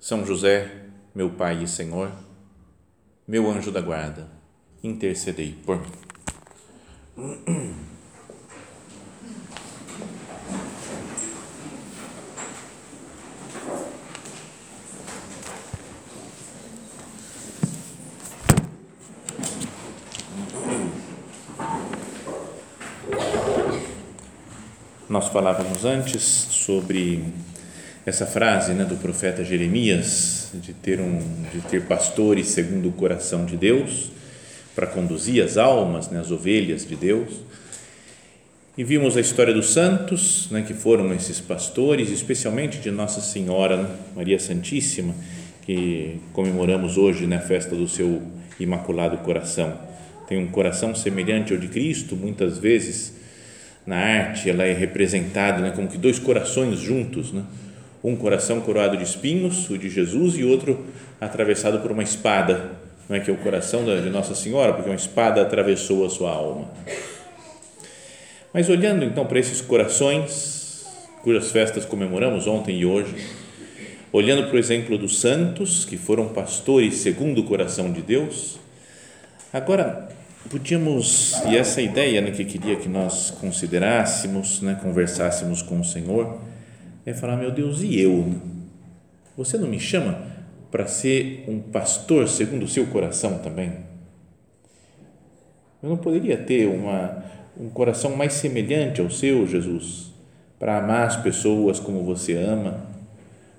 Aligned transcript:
são 0.00 0.24
José, 0.24 0.86
meu 1.14 1.28
Pai 1.28 1.62
e 1.62 1.68
Senhor, 1.68 2.10
meu 3.28 3.50
anjo 3.50 3.70
da 3.70 3.82
guarda, 3.82 4.26
intercedei 4.82 5.52
por 5.52 5.78
mim. 5.78 5.86
Nós 25.06 25.28
falávamos 25.28 25.84
antes 25.84 26.22
sobre 26.22 27.34
essa 28.04 28.24
frase 28.24 28.72
né, 28.72 28.84
do 28.84 28.96
profeta 28.96 29.44
Jeremias 29.44 30.50
de 30.54 30.72
ter 30.72 31.00
um 31.00 31.20
de 31.52 31.60
ter 31.62 31.82
pastores 31.82 32.48
segundo 32.48 32.88
o 32.88 32.92
coração 32.92 33.44
de 33.44 33.56
Deus 33.56 34.10
para 34.74 34.86
conduzir 34.86 35.44
as 35.44 35.56
almas, 35.56 36.08
né, 36.08 36.20
as 36.20 36.30
ovelhas 36.30 36.86
de 36.86 36.96
Deus. 36.96 37.40
E 38.78 38.84
vimos 38.84 39.16
a 39.16 39.20
história 39.20 39.52
dos 39.52 39.70
santos, 39.72 40.48
né, 40.50 40.62
que 40.62 40.72
foram 40.72 41.12
esses 41.12 41.40
pastores, 41.40 42.10
especialmente 42.10 42.78
de 42.78 42.90
Nossa 42.90 43.20
Senhora 43.20 43.76
né, 43.76 43.88
Maria 44.16 44.38
Santíssima, 44.38 45.14
que 45.62 46.18
comemoramos 46.32 46.96
hoje 46.96 47.26
na 47.26 47.36
né, 47.36 47.42
festa 47.42 47.76
do 47.76 47.86
seu 47.86 48.22
imaculado 48.58 49.18
coração. 49.18 49.76
Tem 50.28 50.38
um 50.38 50.46
coração 50.46 50.94
semelhante 50.94 51.52
ao 51.52 51.58
de 51.58 51.68
Cristo, 51.68 52.16
muitas 52.16 52.56
vezes 52.56 53.12
na 53.84 53.96
arte 53.96 54.48
ela 54.48 54.64
é 54.64 54.72
representada 54.72 55.60
né, 55.60 55.72
como 55.72 55.88
que 55.88 55.98
dois 55.98 56.18
corações 56.18 56.78
juntos, 56.78 57.32
né? 57.32 57.42
Um 58.02 58.16
coração 58.16 58.60
coroado 58.60 58.96
de 58.96 59.04
espinhos, 59.04 59.68
o 59.68 59.76
de 59.76 59.88
Jesus, 59.88 60.36
e 60.36 60.44
outro 60.44 60.86
atravessado 61.20 61.80
por 61.80 61.92
uma 61.92 62.02
espada, 62.02 62.72
não 63.08 63.16
é 63.16 63.20
que 63.20 63.30
é 63.30 63.34
o 63.34 63.36
coração 63.36 63.84
de 63.84 64.08
Nossa 64.08 64.34
Senhora, 64.34 64.72
porque 64.72 64.88
uma 64.88 64.96
espada 64.96 65.42
atravessou 65.42 66.06
a 66.06 66.10
sua 66.10 66.30
alma. 66.30 66.70
Mas 68.52 68.68
olhando 68.68 69.04
então 69.04 69.26
para 69.26 69.38
esses 69.38 69.60
corações, 69.60 70.86
cujas 71.22 71.50
festas 71.50 71.84
comemoramos 71.84 72.46
ontem 72.46 72.80
e 72.80 72.86
hoje, 72.86 73.14
olhando 74.12 74.46
para 74.46 74.56
o 74.56 74.58
exemplo 74.58 74.96
dos 74.96 75.20
santos, 75.20 75.84
que 75.84 75.96
foram 75.96 76.28
pastores 76.28 76.94
segundo 76.96 77.42
o 77.42 77.44
coração 77.44 77.92
de 77.92 78.00
Deus, 78.00 78.58
agora 79.52 80.08
podíamos, 80.48 81.34
e 81.46 81.56
essa 81.56 81.82
ideia 81.82 82.20
né, 82.20 82.30
que 82.30 82.44
queria 82.44 82.76
que 82.76 82.88
nós 82.88 83.30
considerássemos, 83.30 84.62
né, 84.62 84.78
conversássemos 84.82 85.62
com 85.62 85.80
o 85.80 85.84
Senhor, 85.84 86.40
é 87.04 87.14
falar: 87.14 87.36
meu 87.36 87.50
Deus, 87.50 87.82
e 87.82 88.00
eu? 88.00 88.34
Você 89.36 89.56
não 89.56 89.68
me 89.68 89.78
chama 89.78 90.22
para 90.70 90.86
ser 90.86 91.44
um 91.48 91.60
pastor 91.60 92.28
segundo 92.28 92.64
o 92.64 92.68
seu 92.68 92.86
coração 92.86 93.38
também? 93.38 93.72
Eu 95.82 95.88
não 95.88 95.96
poderia 95.96 96.36
ter 96.36 96.66
uma, 96.66 97.24
um 97.58 97.70
coração 97.70 98.14
mais 98.14 98.34
semelhante 98.34 99.00
ao 99.00 99.10
seu, 99.10 99.46
Jesus, 99.46 100.12
para 100.58 100.78
amar 100.78 101.06
as 101.06 101.16
pessoas 101.16 101.80
como 101.80 102.04
você 102.04 102.34
ama, 102.34 102.86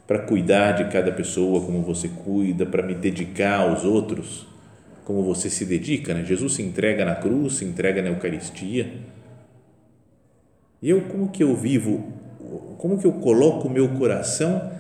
para 0.06 0.20
cuidar 0.20 0.74
de 0.74 0.86
cada 0.92 1.12
pessoa 1.12 1.66
como 1.66 1.82
você 1.82 2.08
cuida, 2.08 2.66
para 2.66 2.84
me 2.84 2.94
dedicar 2.94 3.62
aos 3.62 3.84
outros 3.84 4.46
como 5.04 5.24
você 5.24 5.50
se 5.50 5.66
dedica, 5.66 6.14
né? 6.14 6.24
Jesus 6.24 6.54
se 6.54 6.62
entrega 6.62 7.04
na 7.04 7.16
cruz, 7.16 7.56
se 7.56 7.66
entrega 7.66 8.02
na 8.02 8.10
Eucaristia. 8.10 8.94
Eu, 10.82 11.02
como 11.02 11.30
que 11.30 11.44
eu 11.44 11.56
vivo 11.56 12.14
como 12.78 13.00
que 13.00 13.06
eu 13.06 13.14
coloco 13.14 13.68
o 13.68 13.72
meu 13.72 13.88
coração 13.90 14.72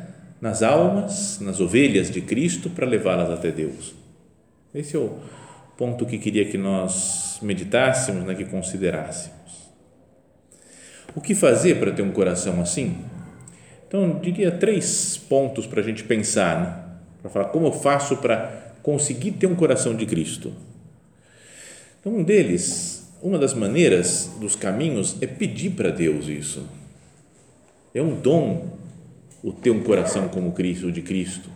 nas 0.42 0.62
almas, 0.62 1.40
nas 1.40 1.59
ovelhas 1.59 2.09
de 2.09 2.22
Cristo 2.22 2.70
para 2.70 2.86
levá-las 2.86 3.30
até 3.30 3.52
Deus? 3.52 3.94
Esse 4.74 4.96
é 4.96 5.00
o 5.00 5.18
ponto 5.78 6.06
que 6.06 6.18
queria 6.18 6.46
que 6.46 6.58
nós 6.58 7.40
meditássemos, 7.42 8.26
né, 8.26 8.36
que 8.36 8.46
considerássemos. 8.46 9.40
O 11.16 11.22
que 11.22 11.36
fazer 11.36 11.80
para 11.80 11.92
ter 11.92 12.02
um 12.02 12.12
coração 12.12 12.62
assim? 12.62 12.98
Então, 13.88 14.20
diria 14.20 14.52
três 14.52 15.18
pontos 15.18 15.68
para 15.68 15.82
a 15.82 15.84
gente 15.84 16.03
pensar, 16.03 16.59
né? 16.59 16.84
para 17.22 17.30
falar 17.30 17.46
como 17.46 17.68
eu 17.68 17.74
faço 17.74 18.18
para 18.18 18.76
conseguir 18.82 19.32
ter 19.32 19.48
um 19.48 19.56
coração 19.56 19.94
de 19.96 20.06
Cristo. 20.06 20.53
Então, 22.00 22.14
um 22.14 22.24
deles, 22.24 23.14
uma 23.22 23.38
das 23.38 23.53
maneiras, 23.53 24.32
dos 24.40 24.56
caminhos, 24.56 25.18
é 25.22 25.28
pedir 25.28 25.72
para 25.72 25.90
Deus 25.90 26.28
isso 26.28 26.66
é 27.94 28.02
um 28.02 28.16
dom 28.16 28.79
o 29.44 29.52
ter 29.52 29.72
um 29.72 29.81
coração 29.81 30.28
como 30.28 30.52
Cristo, 30.52 30.91
de 30.91 31.02
Cristo. 31.02 31.50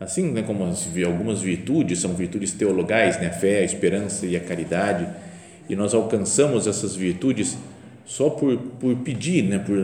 Assim 0.00 0.32
né, 0.32 0.42
como 0.42 0.64
as, 0.64 0.88
algumas 1.06 1.40
virtudes 1.40 2.00
são 2.00 2.14
virtudes 2.14 2.52
teologais, 2.52 3.20
né, 3.20 3.28
a 3.28 3.32
fé, 3.32 3.60
a 3.60 3.64
esperança 3.64 4.26
e 4.26 4.36
a 4.36 4.40
caridade, 4.40 5.08
e 5.68 5.76
nós 5.76 5.94
alcançamos 5.94 6.66
essas 6.66 6.96
virtudes 6.96 7.56
só 8.04 8.28
por, 8.28 8.58
por 8.80 8.96
pedir, 8.96 9.44
né, 9.44 9.58
por, 9.58 9.76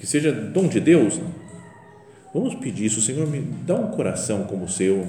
que 0.00 0.06
seja 0.06 0.32
dom 0.32 0.68
de 0.68 0.80
Deus. 0.80 1.18
Né? 1.18 1.26
Vamos 2.32 2.54
pedir 2.54 2.86
isso, 2.86 3.02
Senhor, 3.02 3.28
me 3.28 3.40
dá 3.40 3.74
um 3.74 3.88
coração 3.88 4.44
como 4.44 4.64
o 4.64 4.68
seu. 4.68 5.06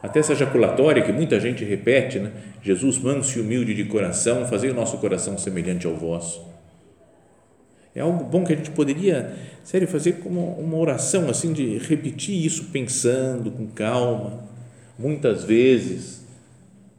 Até 0.00 0.20
essa 0.20 0.34
jaculatória 0.34 1.02
que 1.02 1.10
muita 1.10 1.40
gente 1.40 1.64
repete, 1.64 2.18
né? 2.18 2.30
Jesus 2.62 2.98
manso 2.98 3.38
e 3.38 3.42
humilde 3.42 3.74
de 3.74 3.84
coração, 3.86 4.46
fazer 4.46 4.70
o 4.70 4.74
nosso 4.74 4.98
coração 4.98 5.36
semelhante 5.38 5.86
ao 5.86 5.94
vosso 5.94 6.53
é 7.94 8.00
algo 8.00 8.24
bom 8.24 8.44
que 8.44 8.52
a 8.52 8.56
gente 8.56 8.70
poderia, 8.70 9.34
sério, 9.62 9.86
fazer 9.86 10.14
como 10.14 10.40
uma 10.58 10.76
oração, 10.76 11.28
assim, 11.30 11.52
de 11.52 11.78
repetir 11.78 12.44
isso 12.44 12.64
pensando 12.72 13.50
com 13.52 13.66
calma, 13.68 14.40
muitas 14.98 15.44
vezes. 15.44 16.24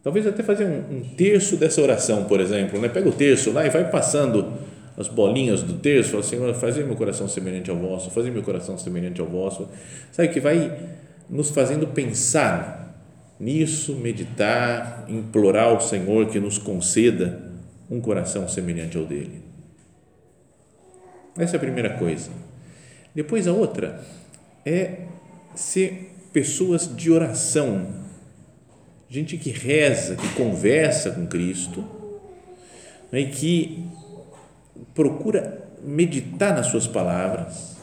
Talvez 0.02 0.26
até 0.26 0.42
fazer 0.42 0.66
um, 0.66 0.98
um 0.98 1.02
terço 1.18 1.58
dessa 1.58 1.82
oração, 1.82 2.24
por 2.26 2.40
exemplo, 2.40 2.80
né? 2.80 2.88
Pega 2.88 3.10
o 3.10 3.12
terço 3.12 3.52
lá 3.52 3.66
e 3.66 3.70
vai 3.70 3.90
passando 3.90 4.54
as 4.98 5.10
bolinhas 5.10 5.62
do 5.62 5.74
terço, 5.74 6.12
fala, 6.12 6.24
Senhor, 6.24 6.54
fazer 6.54 6.86
meu 6.86 6.96
coração 6.96 7.28
semelhante 7.28 7.70
ao 7.70 7.76
vosso, 7.76 8.10
fazer 8.12 8.32
meu 8.32 8.44
coração 8.44 8.78
semelhante 8.78 9.20
ao 9.20 9.28
vosso. 9.28 9.68
Sabe 10.14 10.30
que 10.30 10.40
vai 10.40 10.72
nos 11.30 11.50
fazendo 11.50 11.88
pensar 11.88 12.96
nisso, 13.38 13.96
meditar, 13.96 15.06
implorar 15.10 15.66
ao 15.66 15.82
Senhor 15.82 16.28
que 16.28 16.40
nos 16.40 16.58
conceda 16.58 17.52
um 17.92 18.00
coração 18.00 18.48
semelhante 18.48 18.98
ao 18.98 19.04
dele. 19.04 19.55
Essa 21.38 21.56
é 21.56 21.58
a 21.58 21.60
primeira 21.60 21.98
coisa. 21.98 22.30
Depois 23.14 23.48
a 23.48 23.52
outra 23.52 24.02
é 24.66 25.00
ser 25.54 26.14
pessoas 26.34 26.94
de 26.94 27.12
oração, 27.12 27.88
gente 29.10 29.38
que 29.38 29.52
reza, 29.52 30.16
que 30.16 30.28
conversa 30.36 31.12
com 31.12 31.26
Cristo 31.28 31.84
né, 33.12 33.22
e 33.22 33.28
que 33.28 33.86
procura 34.94 35.66
meditar 35.82 36.54
nas 36.54 36.68
suas 36.68 36.88
palavras, 36.88 37.78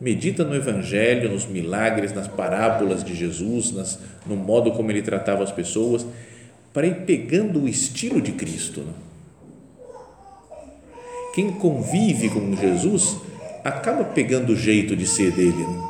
medita 0.00 0.44
no 0.44 0.54
Evangelho, 0.54 1.30
nos 1.30 1.46
milagres, 1.46 2.12
nas 2.12 2.28
parábolas 2.28 3.04
de 3.04 3.14
Jesus, 3.14 3.72
nas, 3.72 3.98
no 4.26 4.36
modo 4.36 4.72
como 4.72 4.90
ele 4.90 5.00
tratava 5.00 5.42
as 5.42 5.52
pessoas, 5.52 6.04
para 6.72 6.86
ir 6.86 7.06
pegando 7.06 7.62
o 7.62 7.68
estilo 7.68 8.20
de 8.20 8.32
Cristo. 8.32 8.80
Né? 8.80 8.92
Quem 11.34 11.50
convive 11.50 12.28
com 12.28 12.54
Jesus 12.54 13.16
acaba 13.64 14.04
pegando 14.04 14.52
o 14.52 14.56
jeito 14.56 14.94
de 14.94 15.04
ser 15.04 15.32
dele. 15.32 15.56
Né? 15.56 15.82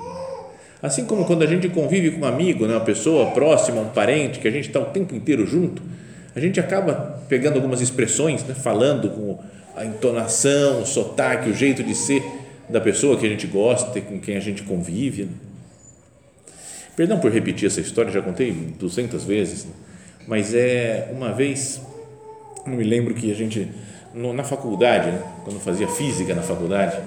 Assim 0.83 1.05
como 1.05 1.27
quando 1.27 1.43
a 1.43 1.47
gente 1.47 1.69
convive 1.69 2.13
com 2.13 2.21
um 2.21 2.25
amigo, 2.25 2.67
né, 2.67 2.75
uma 2.75 2.85
pessoa 2.85 3.31
próxima, 3.33 3.81
um 3.81 3.89
parente, 3.89 4.39
que 4.39 4.49
a 4.49 4.51
gente 4.51 4.69
está 4.69 4.81
o 4.81 4.87
tempo 4.87 5.15
inteiro 5.15 5.47
junto, 5.47 5.83
a 6.35 6.41
gente 6.41 6.59
acaba 6.59 7.23
pegando 7.29 7.57
algumas 7.57 7.81
expressões, 7.81 8.43
né, 8.45 8.55
falando 8.55 9.11
com 9.11 9.39
a 9.77 9.85
entonação, 9.85 10.83
o 10.83 10.87
sotaque, 10.87 11.51
o 11.51 11.55
jeito 11.55 11.83
de 11.83 11.95
ser 11.95 12.23
da 12.69 12.81
pessoa 12.81 13.19
que 13.19 13.27
a 13.27 13.29
gente 13.29 13.47
gosta 13.47 13.99
e 13.99 14.03
com 14.03 14.19
quem 14.19 14.37
a 14.37 14.41
gente 14.41 14.63
convive. 14.63 15.25
Né? 15.25 15.33
Perdão 16.97 17.19
por 17.19 17.31
repetir 17.31 17.67
essa 17.67 17.81
história, 17.81 18.11
já 18.11 18.23
contei 18.23 18.53
200 18.79 19.25
vezes, 19.25 19.65
né? 19.65 19.73
mas 20.27 20.55
é 20.55 21.11
uma 21.13 21.33
vez, 21.33 21.83
não 22.67 22.77
me 22.77 22.85
lembro 22.85 23.15
que 23.15 23.31
a 23.31 23.35
gente 23.35 23.69
no, 24.15 24.33
na 24.33 24.45
faculdade, 24.45 25.11
né? 25.11 25.23
quando 25.45 25.59
fazia 25.61 25.89
física 25.89 26.35
na 26.35 26.43
faculdade, 26.43 26.99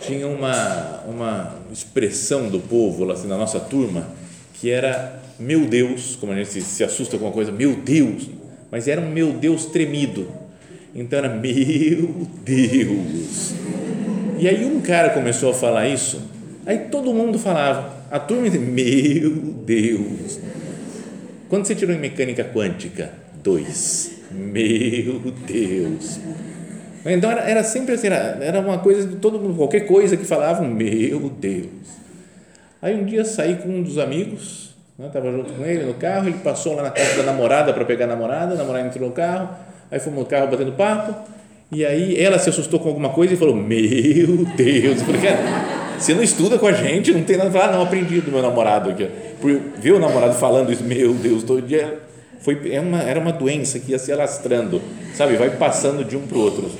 tinha 0.00 0.26
uma, 0.26 1.00
uma 1.06 1.54
expressão 1.72 2.48
do 2.48 2.58
povo, 2.58 3.10
assim, 3.10 3.28
na 3.28 3.36
nossa 3.36 3.60
turma, 3.60 4.08
que 4.54 4.70
era 4.70 5.20
meu 5.38 5.66
Deus, 5.66 6.16
como 6.16 6.32
a 6.32 6.36
gente 6.36 6.60
se 6.60 6.84
assusta 6.84 7.18
com 7.18 7.24
uma 7.24 7.32
coisa, 7.32 7.52
meu 7.52 7.76
Deus, 7.76 8.28
mas 8.70 8.88
era 8.88 9.00
um 9.00 9.10
meu 9.10 9.32
Deus 9.32 9.66
tremido. 9.66 10.28
Então 10.94 11.18
era 11.18 11.28
meu 11.28 12.26
Deus. 12.44 13.54
E 14.38 14.48
aí 14.48 14.64
um 14.64 14.80
cara 14.80 15.10
começou 15.10 15.50
a 15.50 15.54
falar 15.54 15.88
isso, 15.88 16.20
aí 16.66 16.78
todo 16.90 17.12
mundo 17.12 17.38
falava, 17.38 17.92
a 18.10 18.18
turma 18.18 18.48
dizia, 18.48 18.60
meu 18.60 19.30
Deus. 19.30 20.38
Quando 21.48 21.66
você 21.66 21.74
tirou 21.74 21.94
em 21.94 21.98
mecânica 21.98 22.44
quântica? 22.44 23.12
Dois. 23.42 24.21
Meu 24.34 25.20
Deus. 25.46 26.20
Então 27.04 27.30
era, 27.30 27.42
era 27.42 27.64
sempre 27.64 27.94
assim, 27.94 28.06
era, 28.06 28.38
era 28.40 28.60
uma 28.60 28.78
coisa 28.78 29.06
de 29.06 29.16
todo 29.16 29.38
mundo, 29.38 29.56
qualquer 29.56 29.80
coisa 29.80 30.16
que 30.16 30.24
falavam, 30.24 30.68
meu 30.68 31.28
Deus. 31.28 31.66
Aí 32.80 32.94
um 32.94 33.04
dia 33.04 33.24
saí 33.24 33.56
com 33.56 33.68
um 33.68 33.82
dos 33.82 33.98
amigos, 33.98 34.74
estava 34.98 35.30
né, 35.30 35.36
junto 35.36 35.52
com 35.52 35.64
ele 35.64 35.84
no 35.84 35.94
carro, 35.94 36.28
ele 36.28 36.38
passou 36.38 36.74
lá 36.76 36.82
na 36.82 36.90
casa 36.90 37.16
da 37.16 37.22
namorada 37.24 37.72
para 37.72 37.84
pegar 37.84 38.04
a 38.04 38.08
namorada, 38.08 38.54
a 38.54 38.56
namorada 38.56 38.86
entrou 38.86 39.08
no 39.08 39.14
carro, 39.14 39.48
aí 39.90 39.98
fomos 39.98 40.20
no 40.20 40.26
carro 40.26 40.48
batendo 40.48 40.72
papo, 40.72 41.14
e 41.70 41.84
aí 41.84 42.20
ela 42.20 42.38
se 42.38 42.50
assustou 42.50 42.78
com 42.78 42.88
alguma 42.88 43.08
coisa 43.08 43.34
e 43.34 43.36
falou, 43.36 43.54
meu 43.54 44.44
Deus, 44.56 45.00
eu 45.00 45.06
falei, 45.06 45.20
cara, 45.20 45.38
você 45.98 46.14
não 46.14 46.22
estuda 46.22 46.58
com 46.58 46.66
a 46.66 46.72
gente, 46.72 47.12
não 47.12 47.22
tem 47.22 47.36
nada, 47.36 47.50
falar, 47.50 47.68
ah, 47.68 47.72
não, 47.72 47.82
aprendi 47.82 48.20
do 48.20 48.30
meu 48.30 48.42
namorado 48.42 48.90
aqui, 48.90 49.08
por 49.40 49.50
ver 49.78 49.92
o 49.92 49.98
namorado 49.98 50.34
falando 50.34 50.72
isso, 50.72 50.84
meu 50.84 51.14
Deus, 51.14 51.42
todo 51.42 51.62
dia, 51.62 52.00
foi, 52.42 52.72
é 52.74 52.80
uma, 52.80 53.00
era 53.02 53.18
uma 53.18 53.32
doença 53.32 53.78
que 53.78 53.92
ia 53.92 53.98
se 53.98 54.12
alastrando, 54.12 54.82
sabe, 55.14 55.36
vai 55.36 55.56
passando 55.56 56.04
de 56.04 56.16
um 56.16 56.26
para 56.26 56.36
o 56.36 56.40
outro. 56.40 56.70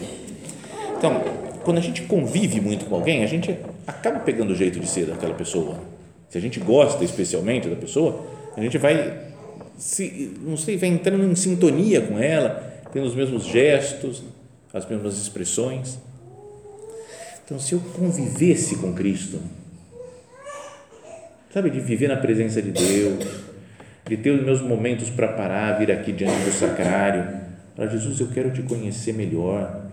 Então, 0.98 1.22
quando 1.64 1.78
a 1.78 1.80
gente 1.80 2.02
convive 2.02 2.60
muito 2.60 2.84
com 2.86 2.96
alguém, 2.96 3.22
a 3.22 3.26
gente 3.26 3.56
acaba 3.86 4.18
pegando 4.18 4.52
o 4.52 4.56
jeito 4.56 4.80
de 4.80 4.88
ser 4.88 5.06
daquela 5.06 5.34
pessoa. 5.34 5.78
Se 6.28 6.36
a 6.36 6.40
gente 6.40 6.58
gosta 6.58 7.04
especialmente 7.04 7.68
da 7.68 7.76
pessoa, 7.76 8.24
a 8.56 8.60
gente 8.60 8.76
vai, 8.76 9.18
se, 9.78 10.36
não 10.40 10.56
sei, 10.56 10.76
vai 10.76 10.88
entrando 10.88 11.24
em 11.24 11.34
sintonia 11.36 12.00
com 12.00 12.18
ela, 12.18 12.82
tendo 12.92 13.06
os 13.06 13.14
mesmos 13.14 13.44
gestos, 13.44 14.22
as 14.74 14.84
mesmas 14.88 15.16
expressões. 15.16 15.98
Então, 17.44 17.58
se 17.60 17.74
eu 17.74 17.80
convivesse 17.80 18.76
com 18.76 18.92
Cristo, 18.92 19.38
sabe, 21.52 21.70
de 21.70 21.78
viver 21.78 22.08
na 22.08 22.16
presença 22.16 22.60
de 22.60 22.72
Deus, 22.72 23.51
de 24.12 24.18
ter 24.18 24.30
os 24.30 24.44
meus 24.44 24.60
momentos 24.60 25.08
para 25.08 25.28
parar, 25.28 25.78
vir 25.78 25.90
aqui 25.90 26.12
diante 26.12 26.44
do 26.44 26.52
sacrário, 26.52 27.40
para 27.74 27.86
Jesus, 27.86 28.20
eu 28.20 28.28
quero 28.28 28.50
te 28.50 28.60
conhecer 28.60 29.14
melhor, 29.14 29.86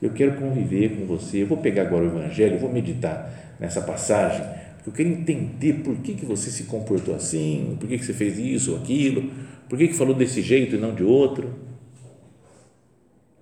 eu 0.00 0.10
quero 0.10 0.36
conviver 0.36 0.90
com 0.90 1.04
você, 1.04 1.42
eu 1.42 1.48
vou 1.48 1.58
pegar 1.58 1.82
agora 1.82 2.04
o 2.04 2.06
Evangelho, 2.06 2.60
vou 2.60 2.72
meditar 2.72 3.56
nessa 3.58 3.80
passagem, 3.80 4.46
eu 4.86 4.92
quero 4.92 5.08
entender 5.08 5.82
por 5.82 5.96
que, 5.96 6.14
que 6.14 6.24
você 6.24 6.48
se 6.48 6.64
comportou 6.64 7.12
assim, 7.12 7.76
por 7.80 7.88
que, 7.88 7.98
que 7.98 8.04
você 8.04 8.12
fez 8.12 8.38
isso 8.38 8.70
ou 8.70 8.78
aquilo, 8.78 9.32
por 9.68 9.76
que, 9.76 9.88
que 9.88 9.94
falou 9.94 10.14
desse 10.14 10.42
jeito 10.42 10.76
e 10.76 10.78
não 10.78 10.94
de 10.94 11.02
outro. 11.02 11.52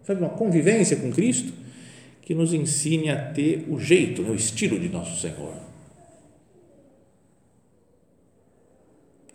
Sabe, 0.05 0.21
uma 0.21 0.31
convivência 0.31 0.97
com 0.97 1.13
Cristo 1.13 1.53
que 2.23 2.35
nos 2.35 2.55
ensine 2.55 3.11
a 3.11 3.17
ter 3.17 3.67
o 3.69 3.79
jeito, 3.79 4.23
o 4.23 4.35
estilo 4.35 4.81
de 4.81 4.89
nosso 4.89 5.21
Senhor. 5.21 5.53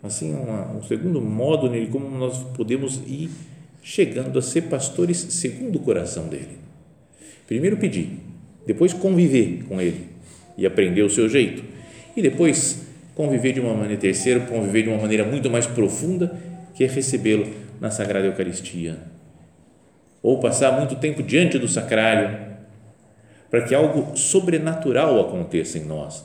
Assim, 0.02 0.34
uma, 0.34 0.72
um 0.72 0.82
segundo 0.82 1.20
modo 1.20 1.68
de 1.68 1.86
como 1.86 2.08
nós 2.16 2.38
podemos 2.56 3.02
ir 3.06 3.30
chegando 3.82 4.38
a 4.38 4.42
ser 4.42 4.62
pastores 4.62 5.18
segundo 5.18 5.76
o 5.76 5.80
coração 5.80 6.26
dele. 6.28 6.58
Primeiro 7.46 7.76
pedir, 7.76 8.18
depois 8.66 8.92
conviver 8.92 9.64
com 9.68 9.80
ele 9.80 10.08
e 10.56 10.66
aprender 10.66 11.02
o 11.02 11.10
seu 11.10 11.28
jeito, 11.28 11.62
e 12.16 12.22
depois 12.22 12.86
conviver 13.14 13.52
de 13.52 13.60
uma 13.60 13.74
maneira 13.74 14.00
terceira, 14.00 14.40
conviver 14.40 14.84
de 14.84 14.88
uma 14.88 14.98
maneira 14.98 15.24
muito 15.24 15.50
mais 15.50 15.66
profunda, 15.66 16.38
que 16.74 16.84
é 16.84 16.86
recebê-lo 16.86 17.46
na 17.80 17.90
Sagrada 17.90 18.26
Eucaristia. 18.26 18.98
Ou 20.22 20.38
passar 20.38 20.78
muito 20.78 20.96
tempo 20.96 21.22
diante 21.22 21.58
do 21.58 21.68
sacrário, 21.68 22.50
para 23.50 23.62
que 23.62 23.74
algo 23.74 24.16
sobrenatural 24.16 25.20
aconteça 25.20 25.78
em 25.78 25.84
nós. 25.84 26.24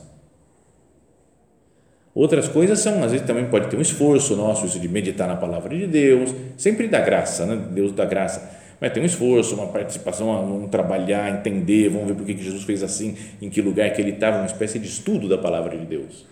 Outras 2.16 2.48
coisas 2.48 2.80
são, 2.80 3.04
às 3.04 3.12
vezes 3.12 3.24
também 3.24 3.46
pode 3.46 3.68
ter 3.68 3.76
um 3.76 3.80
esforço 3.80 4.34
nosso, 4.34 4.66
isso 4.66 4.80
de 4.80 4.88
meditar 4.88 5.28
na 5.28 5.36
palavra 5.36 5.76
de 5.76 5.86
Deus, 5.86 6.34
sempre 6.56 6.88
dá 6.88 7.00
graça, 7.00 7.46
né? 7.46 7.54
Deus 7.70 7.92
dá 7.92 8.04
graça 8.04 8.56
mas 8.80 8.92
tem 8.92 9.02
um 9.02 9.06
esforço, 9.06 9.54
uma 9.54 9.68
participação, 9.68 10.26
vamos 10.26 10.70
trabalhar, 10.70 11.30
entender, 11.30 11.88
vamos 11.88 12.08
ver 12.08 12.14
por 12.14 12.26
que 12.26 12.36
Jesus 12.36 12.64
fez 12.64 12.82
assim, 12.82 13.16
em 13.40 13.48
que 13.48 13.62
lugar 13.62 13.90
que 13.92 14.00
ele 14.00 14.12
estava, 14.12 14.38
uma 14.38 14.46
espécie 14.46 14.78
de 14.78 14.86
estudo 14.86 15.28
da 15.28 15.38
palavra 15.38 15.76
de 15.76 15.86
Deus. 15.86 16.26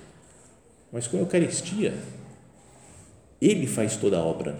Mas 0.92 1.06
com 1.06 1.16
a 1.16 1.20
Eucaristia, 1.20 1.94
ele 3.40 3.66
faz 3.66 3.96
toda 3.96 4.19
a 4.19 4.20
obra. 4.20 4.56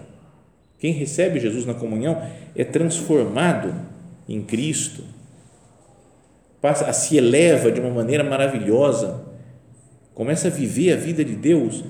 Quem 0.79 0.93
recebe 0.93 1.39
Jesus 1.39 1.65
na 1.65 1.73
comunhão 1.73 2.21
é 2.55 2.63
transformado 2.63 3.73
em 4.27 4.41
Cristo, 4.41 5.03
passa, 6.59 6.91
se 6.91 7.15
eleva 7.17 7.71
de 7.71 7.79
uma 7.79 7.91
maneira 7.91 8.23
maravilhosa, 8.23 9.24
começa 10.15 10.47
a 10.47 10.51
viver 10.51 10.93
a 10.93 10.95
vida 10.95 11.23
de 11.23 11.35
Deus. 11.35 11.83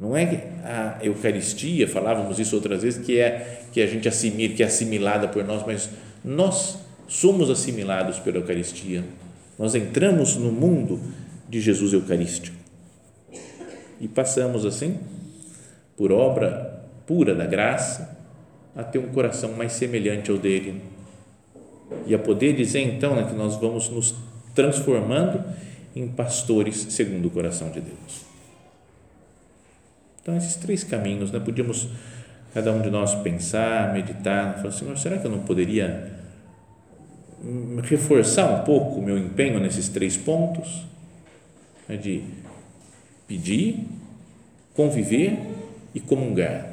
Não 0.00 0.16
é 0.16 0.44
a 0.64 0.98
Eucaristia, 1.02 1.88
falávamos 1.88 2.38
isso 2.38 2.54
outras 2.54 2.82
vezes, 2.82 3.04
que 3.04 3.18
é 3.18 3.66
que 3.72 3.82
a 3.82 3.86
gente 3.86 4.08
assimila, 4.08 4.54
que 4.54 4.62
é 4.62 4.66
assimilada 4.66 5.26
por 5.26 5.44
nós, 5.44 5.66
mas 5.66 5.90
nós 6.24 6.78
somos 7.08 7.50
assimilados 7.50 8.20
pela 8.20 8.36
Eucaristia. 8.36 9.04
Nós 9.58 9.74
entramos 9.74 10.36
no 10.36 10.52
mundo 10.52 11.00
de 11.48 11.60
Jesus 11.60 11.92
Eucarístico. 11.92 12.56
E 14.00 14.06
passamos 14.06 14.64
assim, 14.64 15.00
por 15.96 16.12
obra 16.12 16.84
pura 17.04 17.34
da 17.34 17.46
graça, 17.46 18.16
a 18.76 18.84
ter 18.84 18.98
um 18.98 19.08
coração 19.08 19.54
mais 19.54 19.72
semelhante 19.72 20.30
ao 20.30 20.38
dele. 20.38 20.80
E 22.06 22.14
a 22.14 22.18
poder 22.18 22.54
dizer 22.54 22.80
então 22.80 23.16
né, 23.16 23.24
que 23.24 23.34
nós 23.34 23.56
vamos 23.56 23.88
nos 23.88 24.14
transformando 24.58 25.44
em 25.94 26.08
pastores 26.08 26.88
segundo 26.90 27.28
o 27.28 27.30
coração 27.30 27.70
de 27.70 27.80
Deus. 27.80 28.26
Então, 30.20 30.36
esses 30.36 30.56
três 30.56 30.82
caminhos, 30.82 31.30
né? 31.30 31.38
podíamos 31.38 31.88
cada 32.52 32.72
um 32.72 32.82
de 32.82 32.90
nós 32.90 33.14
pensar, 33.14 33.92
meditar, 33.92 34.56
falar, 34.56 34.72
Senhor, 34.72 34.98
será 34.98 35.16
que 35.16 35.24
eu 35.24 35.30
não 35.30 35.44
poderia 35.44 36.12
reforçar 37.84 38.50
um 38.50 38.64
pouco 38.64 38.98
o 38.98 39.02
meu 39.02 39.16
empenho 39.16 39.60
nesses 39.60 39.88
três 39.88 40.16
pontos? 40.16 40.84
É 41.88 41.96
de 41.96 42.24
pedir, 43.28 43.86
conviver 44.74 45.38
e 45.94 46.00
comungar. 46.00 46.66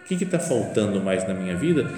O 0.00 0.06
que 0.06 0.14
está 0.22 0.38
faltando 0.38 1.00
mais 1.00 1.26
na 1.26 1.34
minha 1.34 1.56
vida 1.56 1.90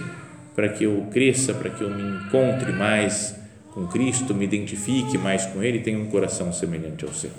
para 0.56 0.70
que 0.70 0.84
eu 0.84 1.06
cresça, 1.12 1.52
para 1.52 1.68
que 1.68 1.82
eu 1.82 1.90
me 1.90 2.02
encontre 2.02 2.72
mais 2.72 3.36
com 3.72 3.86
Cristo, 3.86 4.34
me 4.34 4.46
identifique 4.46 5.18
mais 5.18 5.44
com 5.44 5.62
Ele 5.62 5.78
e 5.78 5.82
tenha 5.82 5.98
um 5.98 6.06
coração 6.06 6.50
semelhante 6.50 7.04
ao 7.04 7.12
seu? 7.12 7.30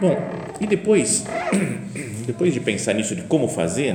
Bom, 0.00 0.16
e 0.58 0.66
depois, 0.66 1.24
depois 2.26 2.54
de 2.54 2.60
pensar 2.60 2.94
nisso 2.94 3.14
de 3.14 3.22
como 3.22 3.46
fazer, 3.46 3.94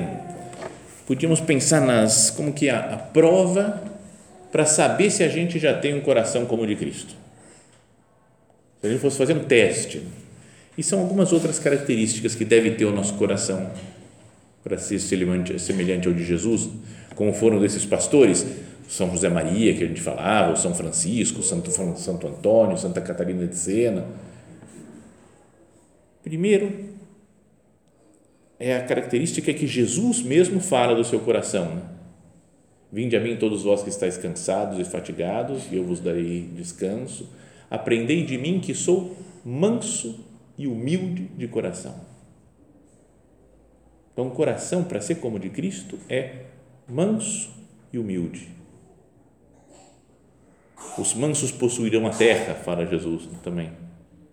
podíamos 1.08 1.42
pensar 1.42 1.82
nas 1.82 2.30
como 2.30 2.54
que 2.54 2.70
a, 2.70 2.94
a 2.94 2.98
prova 2.98 3.84
para 4.52 4.66
saber 4.66 5.10
se 5.10 5.24
a 5.24 5.28
gente 5.28 5.58
já 5.58 5.74
tem 5.74 5.96
um 5.96 6.02
coração 6.02 6.46
como 6.46 6.64
o 6.64 6.68
de 6.68 6.76
Cristo. 6.76 7.16
Se 8.80 8.88
a 8.88 8.90
gente 8.90 9.02
fosse 9.02 9.18
fazer 9.18 9.34
um 9.34 9.44
teste, 9.44 10.04
e 10.78 10.84
são 10.84 11.00
algumas 11.00 11.34
outras 11.34 11.58
características 11.58 12.36
que 12.36 12.46
deve 12.46 12.72
ter 12.72 12.86
o 12.86 12.92
nosso 12.92 13.16
coração 13.16 13.72
para 14.64 14.78
ser 14.78 15.00
semelhante, 15.00 16.08
ao 16.08 16.14
de 16.14 16.24
Jesus, 16.24 16.70
como 17.16 17.34
foram 17.34 17.60
desses 17.60 17.86
pastores, 17.86 18.46
São 18.88 19.10
José 19.12 19.30
Maria, 19.30 19.74
que 19.74 19.84
a 19.84 19.88
gente 19.88 20.02
falava, 20.02 20.56
São 20.56 20.74
Francisco, 20.74 21.42
Santo, 21.42 21.72
Santo 21.72 22.28
Antônio, 22.28 22.78
Santa 22.78 23.02
Catarina 23.02 23.46
de 23.46 23.56
Sena, 23.56 24.06
Primeiro, 26.28 26.90
é 28.60 28.76
a 28.76 28.84
característica 28.84 29.54
que 29.54 29.66
Jesus 29.66 30.22
mesmo 30.22 30.60
fala 30.60 30.94
do 30.94 31.06
seu 31.06 31.22
coração. 31.22 31.74
Né? 31.74 31.82
Vinde 32.92 33.16
a 33.16 33.20
mim 33.22 33.38
todos 33.38 33.64
vós 33.64 33.82
que 33.82 33.88
estáis 33.88 34.18
cansados 34.18 34.78
e 34.78 34.84
fatigados, 34.84 35.72
e 35.72 35.78
eu 35.78 35.86
vos 35.86 36.02
darei 36.02 36.50
descanso. 36.54 37.30
Aprendei 37.72 38.26
de 38.26 38.38
mim 38.38 38.60
que 38.60 38.74
sou 38.74 39.16
manso 39.46 40.20
e 40.58 40.68
humilde 40.68 41.30
de 41.38 41.48
coração. 41.48 41.96
Então, 44.18 44.30
o 44.30 44.32
coração, 44.32 44.84
para 44.84 45.00
ser 45.00 45.20
como 45.20 45.38
de 45.38 45.48
Cristo, 45.48 46.00
é 46.10 46.46
manso 46.90 47.52
e 47.94 48.00
humilde. 48.00 48.50
Os 50.98 51.14
mansos 51.14 51.52
possuirão 51.52 52.08
a 52.08 52.10
terra, 52.10 52.56
fala 52.56 52.88
Jesus 52.88 53.30
também. 53.44 53.72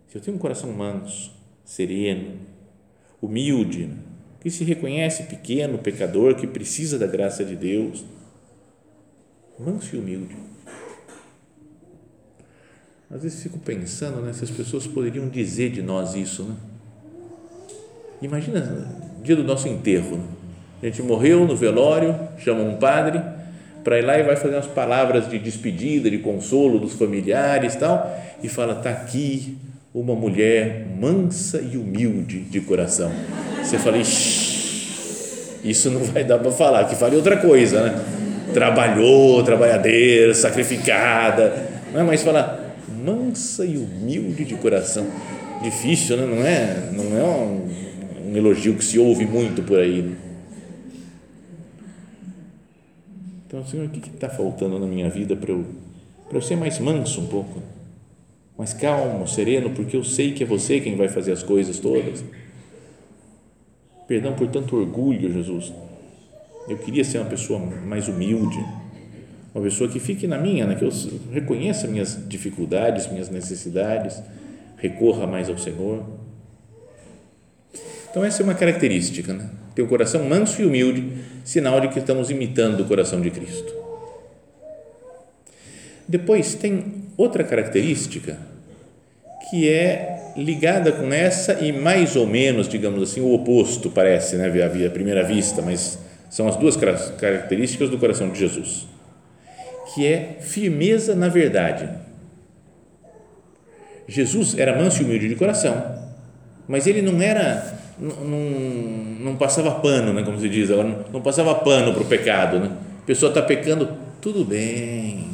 Se 0.08 0.16
eu 0.16 0.22
tenho 0.22 0.38
um 0.38 0.40
coração 0.40 0.72
manso, 0.72 1.32
sereno, 1.66 2.38
humilde, 3.20 3.90
que 4.40 4.50
se 4.50 4.64
reconhece 4.64 5.24
pequeno, 5.24 5.76
pecador, 5.76 6.34
que 6.34 6.46
precisa 6.46 6.98
da 6.98 7.06
graça 7.06 7.44
de 7.44 7.54
Deus. 7.54 8.06
Manso 9.58 9.96
e 9.96 9.98
humilde. 9.98 10.34
Às 13.10 13.22
vezes 13.22 13.42
fico 13.42 13.58
pensando 13.58 14.22
né, 14.22 14.32
se 14.32 14.44
as 14.44 14.50
pessoas 14.50 14.86
poderiam 14.86 15.28
dizer 15.28 15.70
de 15.70 15.82
nós 15.82 16.14
isso. 16.14 16.42
Né? 16.44 16.56
Imagina 18.22 19.12
dia 19.24 19.34
do 19.34 19.42
nosso 19.42 19.66
enterro. 19.66 20.20
A 20.82 20.86
gente 20.86 21.02
morreu 21.02 21.46
no 21.46 21.56
velório, 21.56 22.14
chama 22.38 22.62
um 22.62 22.76
padre 22.76 23.20
para 23.82 23.98
ir 23.98 24.02
lá 24.02 24.18
e 24.18 24.22
vai 24.22 24.36
fazer 24.36 24.54
umas 24.54 24.66
palavras 24.66 25.28
de 25.28 25.38
despedida, 25.38 26.10
de 26.10 26.18
consolo 26.18 26.78
dos 26.78 26.92
familiares 26.92 27.74
tal, 27.74 28.14
e 28.42 28.48
fala: 28.48 28.74
está 28.74 28.90
aqui 28.90 29.56
uma 29.94 30.14
mulher 30.14 30.86
mansa 31.00 31.58
e 31.60 31.78
humilde 31.78 32.40
de 32.40 32.60
coração. 32.60 33.10
Você 33.62 33.78
fala, 33.78 33.96
isso 33.96 35.90
não 35.90 36.00
vai 36.00 36.22
dar 36.22 36.38
para 36.38 36.50
falar, 36.50 36.84
que 36.84 36.94
fale 36.94 37.16
outra 37.16 37.38
coisa, 37.38 37.82
né? 37.82 38.04
Trabalhou, 38.52 39.42
trabalhadeira, 39.42 40.34
sacrificada, 40.34 41.66
não 41.92 42.00
é? 42.00 42.04
mas 42.04 42.22
fala 42.22 42.74
mansa 43.02 43.64
e 43.64 43.78
humilde 43.78 44.44
de 44.44 44.54
coração. 44.56 45.06
Difícil, 45.62 46.18
né? 46.18 46.26
não 46.26 46.44
é, 46.44 46.76
não 46.92 47.18
é 47.18 47.22
um, 47.22 47.83
um 48.34 48.36
elogio 48.36 48.76
que 48.76 48.84
se 48.84 48.98
ouve 48.98 49.24
muito 49.24 49.62
por 49.62 49.78
aí. 49.78 50.14
Então, 53.46 53.64
Senhor, 53.64 53.86
o 53.86 53.88
que 53.88 54.10
está 54.10 54.28
faltando 54.28 54.78
na 54.78 54.86
minha 54.86 55.08
vida 55.08 55.36
para 55.36 55.52
eu, 55.52 55.64
eu 56.30 56.42
ser 56.42 56.56
mais 56.56 56.78
manso 56.78 57.20
um 57.20 57.26
pouco? 57.26 57.62
mais 58.56 58.72
calmo, 58.72 59.26
sereno, 59.26 59.70
porque 59.70 59.96
eu 59.96 60.04
sei 60.04 60.32
que 60.32 60.44
é 60.44 60.46
você 60.46 60.80
quem 60.80 60.96
vai 60.96 61.08
fazer 61.08 61.32
as 61.32 61.42
coisas 61.42 61.78
todas. 61.78 62.24
Perdão 64.06 64.34
por 64.34 64.48
tanto 64.48 64.76
orgulho, 64.76 65.32
Jesus. 65.32 65.72
Eu 66.68 66.78
queria 66.78 67.04
ser 67.04 67.18
uma 67.18 67.28
pessoa 67.28 67.58
mais 67.58 68.08
humilde, 68.08 68.64
uma 69.54 69.62
pessoa 69.62 69.90
que 69.90 69.98
fique 69.98 70.26
na 70.26 70.38
minha, 70.38 70.66
né? 70.66 70.76
que 70.76 70.84
eu 70.84 70.90
reconheça 71.32 71.86
minhas 71.88 72.18
dificuldades, 72.28 73.10
minhas 73.10 73.28
necessidades, 73.28 74.22
recorra 74.76 75.26
mais 75.26 75.48
ao 75.48 75.58
Senhor. 75.58 76.04
Então, 78.14 78.24
essa 78.24 78.42
é 78.42 78.44
uma 78.44 78.54
característica, 78.54 79.32
né? 79.32 79.48
ter 79.74 79.82
o 79.82 79.88
coração 79.88 80.22
manso 80.22 80.62
e 80.62 80.64
humilde, 80.64 81.14
sinal 81.44 81.80
de 81.80 81.88
que 81.88 81.98
estamos 81.98 82.30
imitando 82.30 82.82
o 82.82 82.84
coração 82.84 83.20
de 83.20 83.28
Cristo. 83.28 83.74
Depois 86.06 86.54
tem 86.54 87.02
outra 87.16 87.42
característica 87.42 88.38
que 89.50 89.68
é 89.68 90.30
ligada 90.36 90.92
com 90.92 91.12
essa 91.12 91.54
e 91.54 91.72
mais 91.72 92.14
ou 92.14 92.24
menos, 92.24 92.68
digamos 92.68 93.02
assim, 93.02 93.20
o 93.20 93.34
oposto 93.34 93.90
parece, 93.90 94.36
né, 94.36 94.46
à 94.46 94.90
primeira 94.90 95.24
vista, 95.24 95.60
mas 95.60 95.98
são 96.30 96.46
as 96.46 96.54
duas 96.54 96.76
características 96.76 97.90
do 97.90 97.98
coração 97.98 98.30
de 98.30 98.38
Jesus, 98.38 98.86
que 99.92 100.06
é 100.06 100.36
firmeza 100.40 101.16
na 101.16 101.28
verdade. 101.28 101.88
Jesus 104.06 104.56
era 104.56 104.78
manso 104.78 105.02
e 105.02 105.04
humilde 105.04 105.28
de 105.28 105.34
coração, 105.34 105.98
mas 106.68 106.86
ele 106.86 107.02
não 107.02 107.20
era, 107.20 107.82
não, 107.98 108.38
não 109.20 109.36
passava 109.36 109.70
pano, 109.70 110.12
né, 110.12 110.22
como 110.22 110.38
se 110.40 110.48
diz, 110.48 110.68
não, 110.70 111.04
não 111.12 111.20
passava 111.20 111.54
pano 111.54 111.92
para 111.92 112.02
o 112.02 112.06
pecado, 112.06 112.58
né? 112.58 112.70
A 113.02 113.06
pessoa 113.06 113.30
está 113.30 113.42
pecando, 113.42 113.88
tudo 114.20 114.44
bem, 114.44 115.26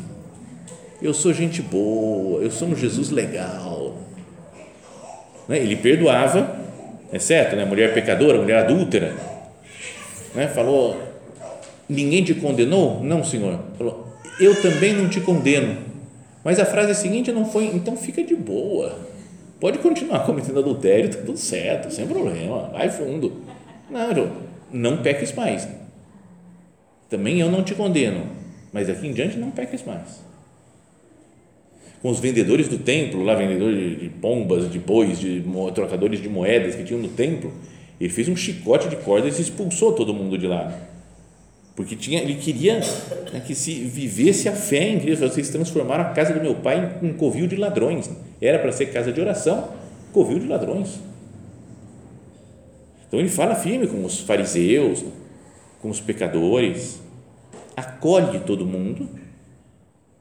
eu 1.00 1.14
sou 1.14 1.32
gente 1.32 1.62
boa, 1.62 2.42
eu 2.42 2.50
sou 2.50 2.68
um 2.68 2.76
Jesus 2.76 3.10
legal. 3.10 3.96
Né? 5.48 5.58
Ele 5.58 5.76
perdoava, 5.76 6.56
é 7.10 7.18
certo, 7.18 7.56
né? 7.56 7.64
mulher 7.64 7.94
pecadora, 7.94 8.38
mulher 8.38 8.64
adúltera. 8.64 9.14
Né? 10.34 10.46
Falou, 10.48 11.00
ninguém 11.88 12.22
te 12.22 12.34
condenou? 12.34 13.02
Não, 13.02 13.24
Senhor. 13.24 13.58
Falou, 13.78 14.06
eu 14.38 14.60
também 14.60 14.92
não 14.92 15.08
te 15.08 15.20
condeno. 15.20 15.78
Mas 16.44 16.58
a 16.58 16.64
frase 16.64 16.94
seguinte 16.94 17.32
não 17.32 17.44
foi, 17.44 17.66
então 17.66 17.96
fica 17.96 18.22
de 18.22 18.34
boa. 18.34 19.09
Pode 19.60 19.78
continuar 19.78 20.24
cometendo 20.24 20.58
adultério, 20.58 21.10
está 21.10 21.22
tudo 21.22 21.38
certo, 21.38 21.92
sem 21.92 22.06
problema, 22.06 22.68
vai 22.68 22.88
fundo. 22.88 23.42
Não, 23.90 24.32
não 24.72 25.02
peques 25.02 25.32
mais. 25.32 25.68
Também 27.08 27.40
eu 27.40 27.50
não 27.50 27.62
te 27.62 27.74
condeno, 27.74 28.26
mas 28.72 28.88
aqui 28.88 29.06
em 29.06 29.12
diante 29.12 29.36
não 29.36 29.50
peques 29.50 29.84
mais 29.84 30.30
com 32.02 32.08
os 32.08 32.18
vendedores 32.18 32.66
do 32.68 32.78
templo, 32.78 33.22
lá 33.22 33.34
vendedores 33.34 34.00
de 34.00 34.08
pombas, 34.08 34.70
de 34.70 34.78
bois, 34.78 35.18
de 35.18 35.44
trocadores 35.74 36.20
de 36.20 36.28
moedas 36.28 36.74
que 36.74 36.82
tinham 36.82 37.00
no 37.00 37.08
templo, 37.08 37.52
ele 38.00 38.10
fez 38.10 38.28
um 38.28 38.36
chicote 38.36 38.88
de 38.88 38.96
cordas 38.96 39.38
e 39.38 39.42
expulsou 39.42 39.92
todo 39.92 40.14
mundo 40.14 40.38
de 40.38 40.46
lá. 40.46 40.74
Porque 41.76 41.94
tinha, 41.94 42.20
ele 42.20 42.34
queria 42.34 42.80
né, 43.32 43.42
que 43.46 43.54
se 43.54 43.72
vivesse 43.84 44.48
a 44.48 44.52
fé 44.52 44.88
em 44.88 44.98
Cristo. 44.98 45.28
Vocês 45.28 45.50
transformaram 45.50 46.04
a 46.04 46.08
casa 46.08 46.32
do 46.32 46.40
meu 46.40 46.54
pai 46.54 46.98
em 47.02 47.06
um 47.06 47.12
covil 47.12 47.46
de 47.46 47.56
ladrões. 47.56 48.10
Era 48.40 48.58
para 48.58 48.72
ser 48.72 48.86
casa 48.86 49.12
de 49.12 49.20
oração, 49.20 49.72
covil 50.12 50.38
de 50.38 50.46
ladrões. 50.46 51.00
Então 53.06 53.18
ele 53.20 53.28
fala 53.28 53.54
firme 53.54 53.86
com 53.86 54.04
os 54.04 54.20
fariseus, 54.20 55.04
com 55.82 55.90
os 55.90 56.00
pecadores, 56.00 57.00
acolhe 57.76 58.40
todo 58.40 58.64
mundo, 58.64 59.08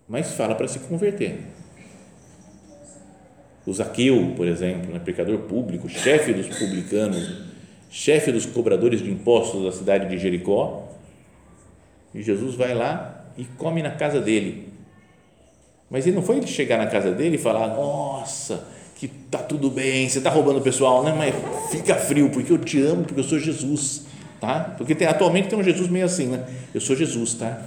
mas 0.07 0.33
fala 0.33 0.55
para 0.55 0.67
se 0.67 0.79
converter 0.79 1.39
o 3.69 3.73
Zaqueu, 3.73 4.33
por 4.35 4.47
exemplo, 4.47 4.91
né, 4.91 4.99
pecador 4.99 5.37
público, 5.39 5.87
chefe 5.87 6.33
dos 6.33 6.47
publicanos, 6.47 7.43
chefe 7.89 8.31
dos 8.31 8.45
cobradores 8.45 9.01
de 9.01 9.11
impostos 9.11 9.63
da 9.63 9.71
cidade 9.71 10.09
de 10.09 10.17
Jericó, 10.17 10.87
e 12.13 12.23
Jesus 12.23 12.55
vai 12.55 12.73
lá 12.73 13.25
e 13.37 13.45
come 13.45 13.83
na 13.83 13.91
casa 13.91 14.19
dele. 14.19 14.69
Mas 15.89 16.05
ele 16.05 16.15
não 16.15 16.23
foi 16.23 16.45
chegar 16.45 16.77
na 16.77 16.87
casa 16.87 17.11
dele 17.11 17.35
e 17.35 17.37
falar: 17.37 17.67
Nossa, 17.67 18.63
que 18.95 19.07
tá 19.07 19.39
tudo 19.39 19.69
bem, 19.69 20.07
você 20.07 20.19
está 20.19 20.29
roubando 20.29 20.59
o 20.59 20.61
pessoal, 20.61 21.03
né? 21.03 21.13
Mas 21.17 21.33
fica 21.71 21.95
frio, 21.95 22.29
porque 22.29 22.51
eu 22.51 22.57
te 22.57 22.81
amo, 22.81 23.03
porque 23.03 23.19
eu 23.19 23.23
sou 23.23 23.39
Jesus, 23.39 24.03
tá? 24.39 24.75
Porque 24.77 24.93
tem, 24.93 25.07
atualmente 25.07 25.47
tem 25.47 25.57
um 25.57 25.63
Jesus 25.63 25.89
meio 25.89 26.05
assim, 26.05 26.27
né? 26.27 26.45
Eu 26.73 26.81
sou 26.81 26.95
Jesus, 26.95 27.33
tá? 27.33 27.61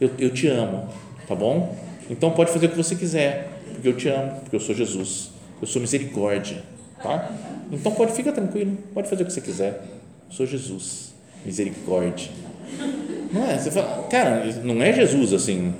Eu, 0.00 0.10
eu 0.18 0.30
te 0.30 0.48
amo, 0.48 0.88
tá 1.28 1.34
bom? 1.34 1.76
Então 2.10 2.30
pode 2.30 2.50
fazer 2.50 2.66
o 2.66 2.68
que 2.70 2.76
você 2.76 2.96
quiser, 2.96 3.48
porque 3.72 3.88
eu 3.88 3.96
te 3.96 4.08
amo, 4.08 4.40
porque 4.40 4.56
eu 4.56 4.60
sou 4.60 4.74
Jesus 4.74 5.32
eu 5.62 5.68
sou 5.68 5.80
misericórdia, 5.80 6.60
tá? 7.00 7.30
Então 7.70 7.92
pode 7.92 8.12
ficar 8.12 8.32
tranquilo, 8.32 8.76
pode 8.92 9.08
fazer 9.08 9.22
o 9.22 9.26
que 9.26 9.32
você 9.32 9.40
quiser. 9.40 9.80
Eu 10.28 10.34
sou 10.34 10.44
Jesus, 10.44 11.14
misericórdia. 11.46 12.30
Não 13.32 13.48
é? 13.48 13.56
Você 13.56 13.70
fala, 13.70 14.02
cara, 14.08 14.44
não 14.64 14.82
é 14.82 14.92
Jesus 14.92 15.32
assim. 15.32 15.72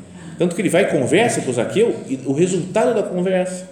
Tanto 0.42 0.56
que 0.56 0.60
ele 0.60 0.68
vai 0.68 0.82
e 0.82 0.86
conversa 0.86 1.40
com 1.42 1.52
o 1.52 1.54
Zaqueu 1.54 1.94
e 2.08 2.18
o 2.26 2.32
resultado 2.32 2.96
da 2.96 3.04
conversa 3.04 3.70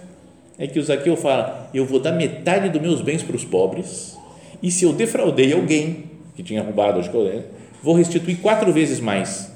é 0.57 0.65
que 0.65 0.79
o 0.79 0.81
Zaqueu 0.81 1.17
fala: 1.17 1.69
Eu 1.73 1.85
vou 1.85 1.99
dar 1.99 2.13
metade 2.13 2.69
dos 2.69 2.81
meus 2.81 3.01
bens 3.01 3.21
para 3.21 3.35
os 3.35 3.43
pobres 3.43 4.17
e 4.63 4.71
se 4.71 4.85
eu 4.85 4.93
defraudei 4.93 5.51
alguém 5.51 6.05
que 6.33 6.41
tinha 6.41 6.63
roubado, 6.63 7.01
que 7.01 7.13
eu 7.13 7.43
vou 7.83 7.93
restituir 7.93 8.37
quatro 8.37 8.71
vezes 8.71 9.01
mais. 9.01 9.51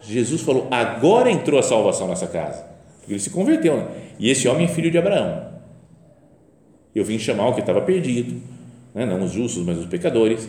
Jesus 0.00 0.40
falou: 0.40 0.66
Agora 0.72 1.30
entrou 1.30 1.60
a 1.60 1.62
salvação 1.62 2.08
nessa 2.08 2.26
casa. 2.26 2.66
Porque 2.98 3.12
ele 3.12 3.20
se 3.20 3.30
converteu. 3.30 3.76
Né? 3.76 3.86
E 4.18 4.28
esse 4.28 4.48
homem 4.48 4.64
é 4.64 4.68
filho 4.68 4.90
de 4.90 4.98
Abraão. 4.98 5.52
Eu 6.92 7.04
vim 7.04 7.16
chamar 7.20 7.46
o 7.46 7.54
que 7.54 7.60
estava 7.60 7.80
perdido, 7.82 8.42
né? 8.92 9.06
não 9.06 9.22
os 9.22 9.30
justos, 9.30 9.64
mas 9.64 9.78
os 9.78 9.86
pecadores. 9.86 10.48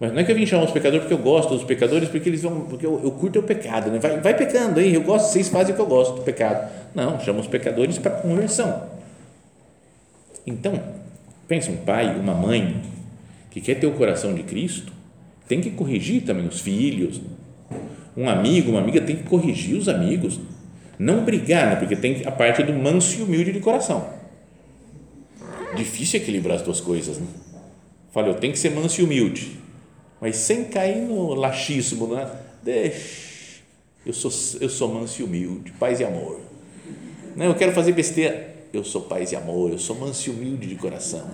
Mas 0.00 0.12
não 0.12 0.18
é 0.18 0.24
que 0.24 0.32
eu 0.32 0.34
vim 0.34 0.46
chamar 0.46 0.64
os 0.64 0.70
pecadores 0.70 1.02
porque 1.02 1.14
eu 1.14 1.22
gosto 1.22 1.50
dos 1.54 1.62
pecadores, 1.62 2.08
porque 2.08 2.28
eles 2.28 2.42
vão, 2.42 2.62
porque 2.62 2.86
eu, 2.86 3.00
eu 3.04 3.10
curto 3.12 3.38
o 3.38 3.42
pecado, 3.42 3.90
né? 3.90 3.98
vai, 3.98 4.18
vai 4.18 4.34
pecando 4.34 4.80
aí, 4.80 4.94
eu 4.94 5.02
gosto, 5.02 5.30
vocês 5.30 5.48
fazem 5.48 5.72
o 5.72 5.76
que 5.76 5.82
eu 5.82 5.86
gosto 5.86 6.16
do 6.16 6.22
pecado. 6.22 6.70
Não, 6.94 7.20
chama 7.20 7.40
os 7.40 7.46
pecadores 7.46 7.98
para 7.98 8.10
conversão. 8.12 8.82
Então, 10.46 10.82
pensa 11.46 11.70
um 11.70 11.76
pai, 11.76 12.18
uma 12.18 12.34
mãe 12.34 12.80
que 13.50 13.60
quer 13.60 13.74
ter 13.74 13.86
o 13.86 13.92
coração 13.92 14.34
de 14.34 14.42
Cristo, 14.42 14.90
tem 15.46 15.60
que 15.60 15.70
corrigir 15.70 16.22
também 16.22 16.46
os 16.46 16.60
filhos. 16.60 17.20
Um 18.16 18.28
amigo, 18.28 18.70
uma 18.70 18.80
amiga 18.80 19.02
tem 19.02 19.16
que 19.16 19.24
corrigir 19.24 19.76
os 19.76 19.88
amigos. 19.88 20.40
Não 20.98 21.24
brigar, 21.24 21.66
né? 21.66 21.76
porque 21.76 21.94
tem 21.94 22.22
a 22.26 22.32
parte 22.32 22.62
do 22.62 22.72
manso 22.72 23.20
e 23.20 23.22
humilde 23.22 23.52
de 23.52 23.60
coração 23.60 24.20
difícil 25.74 26.20
equilibrar 26.20 26.56
as 26.56 26.62
duas 26.62 26.80
coisas. 26.80 27.18
Né? 27.18 27.26
Fala, 28.12 28.28
eu 28.28 28.34
tenho 28.34 28.52
que 28.52 28.58
ser 28.58 28.70
manso 28.70 29.00
e 29.00 29.04
humilde, 29.04 29.58
mas 30.20 30.36
sem 30.36 30.64
cair 30.64 31.02
no 31.02 31.34
laxismo, 31.34 32.06
né? 32.08 32.30
Deixa, 32.62 33.30
eu 34.04 34.12
sou, 34.12 34.30
eu 34.60 34.68
sou 34.68 34.88
manso 34.92 35.20
e 35.20 35.24
humilde, 35.24 35.72
paz 35.78 36.00
e 36.00 36.04
amor. 36.04 36.40
Não, 37.36 37.46
eu 37.46 37.54
quero 37.54 37.72
fazer 37.72 37.92
besteira, 37.92 38.54
eu 38.72 38.84
sou 38.84 39.02
paz 39.02 39.32
e 39.32 39.36
amor, 39.36 39.70
eu 39.70 39.78
sou 39.78 39.96
manso 39.96 40.28
e 40.28 40.32
humilde 40.32 40.66
de 40.66 40.74
coração. 40.74 41.24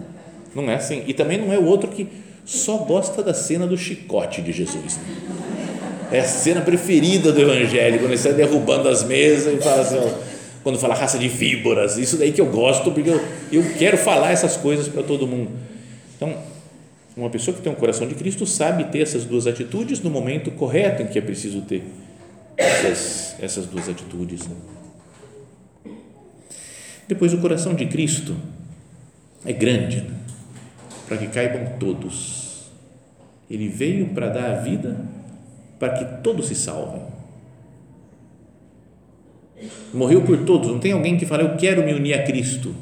Não 0.55 0.71
é 0.71 0.75
assim. 0.75 1.05
E 1.07 1.15
também 1.15 1.39
não 1.39 1.53
é 1.53 1.59
o 1.59 1.65
outro 1.65 1.91
que 1.91 2.09
só 2.45 2.79
gosta 2.79 3.23
da 3.23 3.35
cena 3.35 3.67
do 3.67 3.77
chicote 3.77 4.41
de 4.41 4.53
Jesus. 4.53 4.97
Né? 4.97 6.09
É 6.13 6.21
a 6.21 6.25
cena 6.25 6.61
preferida 6.61 7.33
do 7.33 7.41
Evangelho, 7.41 7.99
quando 7.99 8.13
ele 8.13 8.19
sai 8.19 8.33
derrubando 8.33 8.89
as 8.89 9.03
mesas 9.03 9.55
e 9.55 9.63
fala 9.63 9.83
assim, 9.83 10.15
quando 10.63 10.79
fala 10.79 10.95
raça 10.95 11.19
de 11.19 11.29
víboras, 11.29 11.99
isso 11.99 12.17
daí 12.17 12.33
que 12.33 12.41
eu 12.41 12.47
gosto, 12.47 12.93
porque 12.93 13.11
eu, 13.11 13.21
eu 13.53 13.65
quero 13.77 13.99
falar 13.99 14.31
essas 14.31 14.57
coisas 14.57 14.89
para 14.89 15.03
todo 15.03 15.27
mundo. 15.27 15.51
Então, 16.17 16.37
uma 17.17 17.31
pessoa 17.31 17.57
que 17.57 17.63
tem 17.63 17.73
um 17.73 17.77
coração 17.77 18.07
de 18.07 18.15
Cristo 18.15 18.45
sabe 18.45 18.85
ter 18.85 19.01
essas 19.01 19.25
duas 19.25 19.47
atitudes 19.47 20.01
no 20.01 20.11
momento 20.11 20.51
correto 20.51 21.03
em 21.03 21.07
que 21.07 21.19
é 21.19 21.23
preciso 21.23 21.63
ter 21.63 21.83
essas, 22.57 23.37
essas 23.41 23.67
duas 23.67 23.89
atitudes. 23.89 24.43
Depois, 27.09 27.33
o 27.33 27.39
coração 27.39 27.75
de 27.75 27.87
Cristo 27.87 28.37
é 29.45 29.53
grande, 29.53 30.03
né? 30.03 30.15
para 31.07 31.17
que 31.17 31.29
caibam 31.29 31.79
todos. 31.79 32.67
Ele 33.49 33.69
veio 33.69 34.09
para 34.09 34.29
dar 34.29 34.51
a 34.51 34.57
vida 34.57 34.97
para 35.79 35.91
que 35.91 36.23
todos 36.23 36.49
se 36.49 36.55
salvem. 36.55 37.03
Morreu 39.95 40.23
por 40.23 40.45
todos. 40.45 40.69
Não 40.69 40.79
tem 40.79 40.93
alguém 40.93 41.17
que 41.17 41.25
fala, 41.25 41.43
eu 41.43 41.57
quero 41.57 41.83
me 41.85 41.95
unir 41.95 42.15
a 42.15 42.25
Cristo, 42.25 42.75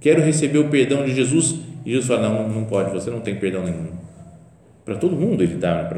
quero 0.00 0.22
receber 0.22 0.58
o 0.58 0.68
perdão 0.68 1.04
de 1.04 1.14
Jesus. 1.14 1.71
Jesus 1.84 2.06
fala, 2.06 2.28
não, 2.28 2.48
não 2.48 2.64
pode, 2.64 2.92
você 2.92 3.10
não 3.10 3.20
tem 3.20 3.36
perdão 3.36 3.64
nenhum. 3.64 3.88
Para 4.84 4.96
todo 4.96 5.16
mundo 5.16 5.42
ele 5.42 5.56
dá, 5.56 5.90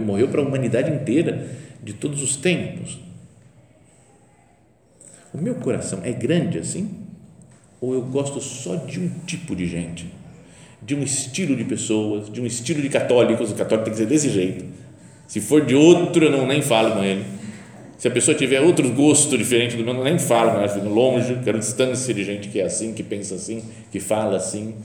morreu 0.00 0.28
para 0.28 0.40
a 0.40 0.44
humanidade 0.44 0.90
inteira, 0.92 1.48
de 1.82 1.92
todos 1.92 2.22
os 2.22 2.36
tempos. 2.36 2.98
O 5.32 5.38
meu 5.38 5.54
coração 5.56 6.00
é 6.02 6.12
grande 6.12 6.58
assim? 6.58 7.06
Ou 7.80 7.94
eu 7.94 8.02
gosto 8.02 8.40
só 8.40 8.74
de 8.74 8.98
um 8.98 9.08
tipo 9.26 9.54
de 9.54 9.66
gente? 9.66 10.12
De 10.82 10.94
um 10.94 11.02
estilo 11.02 11.54
de 11.54 11.64
pessoas, 11.64 12.30
de 12.30 12.40
um 12.40 12.46
estilo 12.46 12.82
de 12.82 12.88
católicos, 12.88 13.50
o 13.50 13.54
católico 13.54 13.84
tem 13.84 13.92
que 13.92 13.98
ser 13.98 14.06
desse 14.06 14.30
jeito. 14.30 14.64
Se 15.26 15.40
for 15.40 15.64
de 15.64 15.74
outro, 15.74 16.24
eu 16.24 16.30
não 16.30 16.46
nem 16.46 16.62
falo 16.62 16.92
com 16.92 17.04
ele. 17.04 17.24
Se 17.98 18.06
a 18.06 18.10
pessoa 18.12 18.32
tiver 18.32 18.60
outro 18.60 18.88
gosto 18.94 19.36
diferente 19.36 19.76
do 19.76 19.84
meu, 19.84 19.92
eu 19.92 20.04
nem 20.04 20.20
falo, 20.20 20.52
mas 20.52 20.72
fico 20.72 20.88
longe, 20.88 21.36
quero 21.42 21.58
distância 21.58 22.14
de 22.14 22.22
gente 22.22 22.48
que 22.48 22.60
é 22.60 22.64
assim, 22.64 22.94
que 22.94 23.02
pensa 23.02 23.34
assim, 23.34 23.60
que 23.90 23.98
fala 23.98 24.36
assim. 24.36 24.76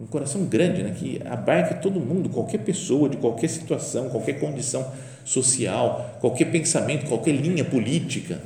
Um 0.00 0.06
coração 0.06 0.46
grande, 0.46 0.82
né, 0.82 0.96
que 0.98 1.20
abarque 1.26 1.82
todo 1.82 2.00
mundo, 2.00 2.30
qualquer 2.30 2.58
pessoa, 2.58 3.10
de 3.10 3.18
qualquer 3.18 3.48
situação, 3.48 4.08
qualquer 4.08 4.40
condição 4.40 4.90
social, 5.22 6.16
qualquer 6.18 6.46
pensamento, 6.46 7.04
qualquer 7.06 7.32
linha 7.32 7.62
política. 7.62 8.40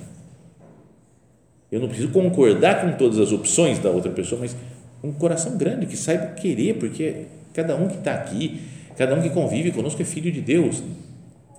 Eu 1.71 1.79
não 1.79 1.87
preciso 1.87 2.09
concordar 2.09 2.81
com 2.81 2.99
todas 2.99 3.21
as 3.21 3.31
opções 3.31 3.79
da 3.79 3.91
outra 3.91 4.11
pessoa, 4.11 4.41
mas 4.41 4.57
um 5.05 5.13
coração 5.13 5.57
grande 5.57 5.87
que 5.87 5.97
saiba 5.97 6.35
querer, 6.35 6.75
porque 6.79 7.27
cada 7.55 7.77
um 7.77 7.87
que 7.87 7.99
está 7.99 8.13
aqui, 8.13 8.61
cada 8.97 9.15
um 9.15 9.23
que 9.23 9.31
convive 9.31 9.71
conosco 9.71 10.03
é 10.03 10.05
filho 10.05 10.33
de 10.33 10.41
Deus. 10.41 10.83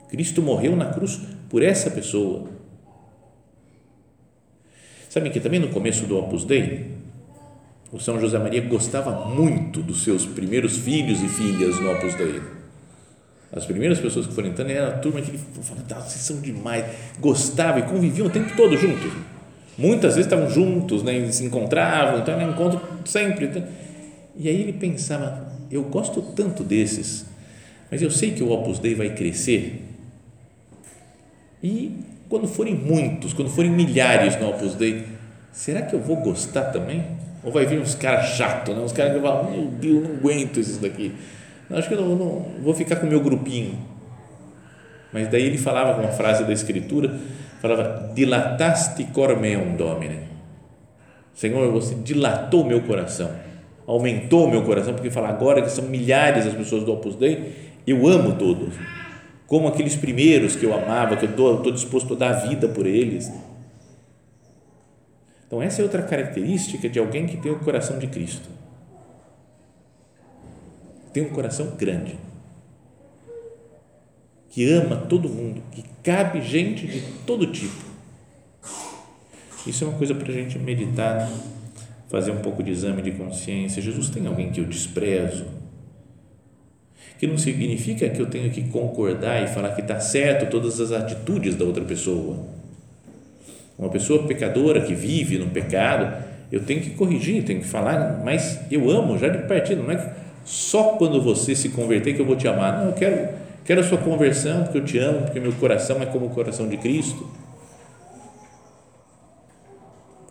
Cristo 0.09 0.41
morreu 0.41 0.75
na 0.75 0.85
cruz 0.85 1.19
por 1.49 1.63
essa 1.63 1.89
pessoa. 1.89 2.49
Sabem 5.09 5.31
que 5.31 5.39
também 5.39 5.59
no 5.59 5.69
começo 5.69 6.05
do 6.05 6.17
Opus 6.17 6.43
Dei, 6.43 6.91
o 7.91 7.99
São 7.99 8.19
José 8.19 8.37
Maria 8.37 8.61
gostava 8.61 9.25
muito 9.25 9.81
dos 9.81 10.03
seus 10.03 10.25
primeiros 10.25 10.77
filhos 10.77 11.21
e 11.21 11.27
filhas 11.27 11.79
no 11.79 11.91
Opus 11.91 12.13
Dei 12.15 12.57
as 13.51 13.65
primeiras 13.65 13.99
pessoas 13.99 14.27
que 14.27 14.33
foram 14.33 14.49
entrando 14.49 14.71
era 14.71 14.89
a 14.89 14.97
turma 14.97 15.21
que 15.21 15.31
falava, 15.37 16.01
vocês 16.01 16.21
são 16.21 16.41
demais, 16.41 16.85
gostava 17.19 17.79
e 17.79 17.83
conviviam 17.83 18.27
o 18.27 18.29
tempo 18.29 18.55
todo 18.57 18.75
juntos. 18.75 19.11
Muitas 19.77 20.15
vezes 20.15 20.31
estavam 20.31 20.49
juntos, 20.49 21.03
né, 21.03 21.31
se 21.31 21.45
encontravam, 21.45 22.19
então 22.19 22.33
era 22.33 22.45
um 22.45 22.51
encontro 22.51 22.81
sempre. 23.05 23.63
E 24.35 24.49
aí 24.49 24.61
ele 24.61 24.73
pensava, 24.73 25.49
eu 25.71 25.83
gosto 25.83 26.21
tanto 26.35 26.63
desses, 26.63 27.25
mas 27.89 28.01
eu 28.01 28.11
sei 28.11 28.31
que 28.31 28.43
o 28.43 28.51
Opus 28.51 28.79
Dei 28.79 28.95
vai 28.95 29.15
crescer 29.15 29.81
e 31.63 31.99
quando 32.29 32.47
forem 32.47 32.75
muitos, 32.75 33.33
quando 33.33 33.49
forem 33.49 33.71
milhares 33.71 34.39
no 34.39 34.49
Opus 34.49 34.75
Dei, 34.75 35.05
será 35.51 35.81
que 35.81 35.93
eu 35.93 35.99
vou 35.99 36.17
gostar 36.17 36.65
também? 36.65 37.05
Ou 37.43 37.51
vai 37.51 37.65
vir 37.65 37.79
uns 37.79 37.95
caras 37.95 38.35
chatos, 38.35 38.75
né? 38.75 38.81
uns 38.81 38.91
caras 38.91 39.13
que 39.13 39.19
vão 39.19 39.51
meu 39.51 39.65
Deus, 39.65 40.03
não 40.03 40.15
aguento 40.15 40.59
esses 40.59 40.77
daqui 40.77 41.13
acho 41.75 41.87
que 41.87 41.95
eu 41.95 42.01
não, 42.01 42.15
não 42.15 42.45
vou 42.61 42.73
ficar 42.73 42.97
com 42.97 43.07
o 43.07 43.09
meu 43.09 43.19
grupinho. 43.19 43.77
Mas 45.11 45.27
daí 45.27 45.43
ele 45.43 45.57
falava 45.57 45.93
com 45.93 46.01
uma 46.01 46.11
frase 46.11 46.43
da 46.43 46.53
Escritura, 46.53 47.13
falava, 47.61 48.11
dilataste 48.13 49.03
cor 49.05 49.37
meum, 49.39 49.75
Domine. 49.75 50.19
Senhor, 51.33 51.71
você 51.71 51.95
dilatou 51.95 52.65
meu 52.65 52.81
coração, 52.81 53.29
aumentou 53.85 54.49
meu 54.49 54.63
coração, 54.63 54.93
porque 54.93 55.09
fala 55.09 55.29
agora 55.29 55.61
que 55.61 55.69
são 55.69 55.85
milhares 55.85 56.45
as 56.45 56.53
pessoas 56.53 56.83
do 56.83 56.93
Opus 56.93 57.15
Dei, 57.15 57.53
eu 57.85 58.07
amo 58.07 58.35
todos, 58.35 58.73
como 59.47 59.67
aqueles 59.67 59.95
primeiros 59.95 60.55
que 60.55 60.65
eu 60.65 60.73
amava, 60.73 61.17
que 61.17 61.25
eu 61.25 61.31
estou 61.31 61.71
disposto 61.71 62.13
a 62.13 62.17
dar 62.17 62.29
a 62.35 62.47
vida 62.47 62.67
por 62.67 62.85
eles. 62.85 63.31
Então, 65.47 65.61
essa 65.61 65.81
é 65.81 65.83
outra 65.83 66.03
característica 66.03 66.87
de 66.87 66.99
alguém 66.99 67.25
que 67.25 67.37
tem 67.37 67.51
o 67.51 67.59
coração 67.59 67.97
de 67.97 68.05
Cristo 68.07 68.57
tem 71.17 71.25
um 71.25 71.29
coração 71.29 71.75
grande, 71.75 72.15
que 74.51 74.71
ama 74.71 74.95
todo 74.95 75.27
mundo, 75.27 75.63
que 75.71 75.83
cabe 76.03 76.39
gente 76.41 76.85
de 76.85 77.01
todo 77.25 77.47
tipo. 77.47 77.87
Isso 79.65 79.83
é 79.83 79.87
uma 79.87 79.97
coisa 79.97 80.13
para 80.13 80.29
a 80.29 80.31
gente 80.31 80.59
meditar, 80.59 81.27
fazer 82.07 82.29
um 82.29 82.37
pouco 82.37 82.61
de 82.61 82.69
exame 82.69 83.01
de 83.01 83.11
consciência. 83.11 83.81
Jesus 83.81 84.11
tem 84.11 84.27
alguém 84.27 84.51
que 84.51 84.61
eu 84.61 84.65
desprezo, 84.65 85.47
que 87.17 87.25
não 87.25 87.37
significa 87.37 88.07
que 88.09 88.21
eu 88.21 88.27
tenho 88.27 88.49
que 88.51 88.61
concordar 88.69 89.43
e 89.43 89.47
falar 89.47 89.69
que 89.69 89.81
está 89.81 89.99
certo 89.99 90.49
todas 90.49 90.79
as 90.79 90.91
atitudes 90.91 91.55
da 91.55 91.65
outra 91.65 91.83
pessoa. 91.83 92.37
Uma 93.77 93.89
pessoa 93.89 94.27
pecadora 94.27 94.81
que 94.81 94.93
vive 94.93 95.37
no 95.37 95.47
pecado, 95.47 96.23
eu 96.51 96.63
tenho 96.63 96.81
que 96.81 96.91
corrigir, 96.91 97.43
tenho 97.43 97.59
que 97.59 97.67
falar, 97.67 98.21
mas 98.23 98.59
eu 98.71 98.89
amo 98.89 99.17
já 99.17 99.29
de 99.29 99.47
partida, 99.47 99.81
não 99.81 99.91
é 99.91 100.13
só 100.45 100.95
quando 100.97 101.21
você 101.21 101.53
se 101.53 101.69
converter 101.69 102.15
que 102.15 102.21
eu 102.21 102.25
vou 102.25 102.35
te 102.35 102.47
amar. 102.47 102.79
Não, 102.79 102.87
eu 102.87 102.93
quero, 102.93 103.29
quero 103.65 103.81
a 103.81 103.83
sua 103.83 103.97
conversão, 103.97 104.63
porque 104.63 104.77
eu 104.77 104.85
te 104.85 104.97
amo, 104.97 105.21
porque 105.23 105.39
meu 105.39 105.51
coração 105.53 106.01
é 106.01 106.05
como 106.05 106.27
o 106.27 106.29
coração 106.29 106.67
de 106.67 106.77
Cristo. 106.77 107.27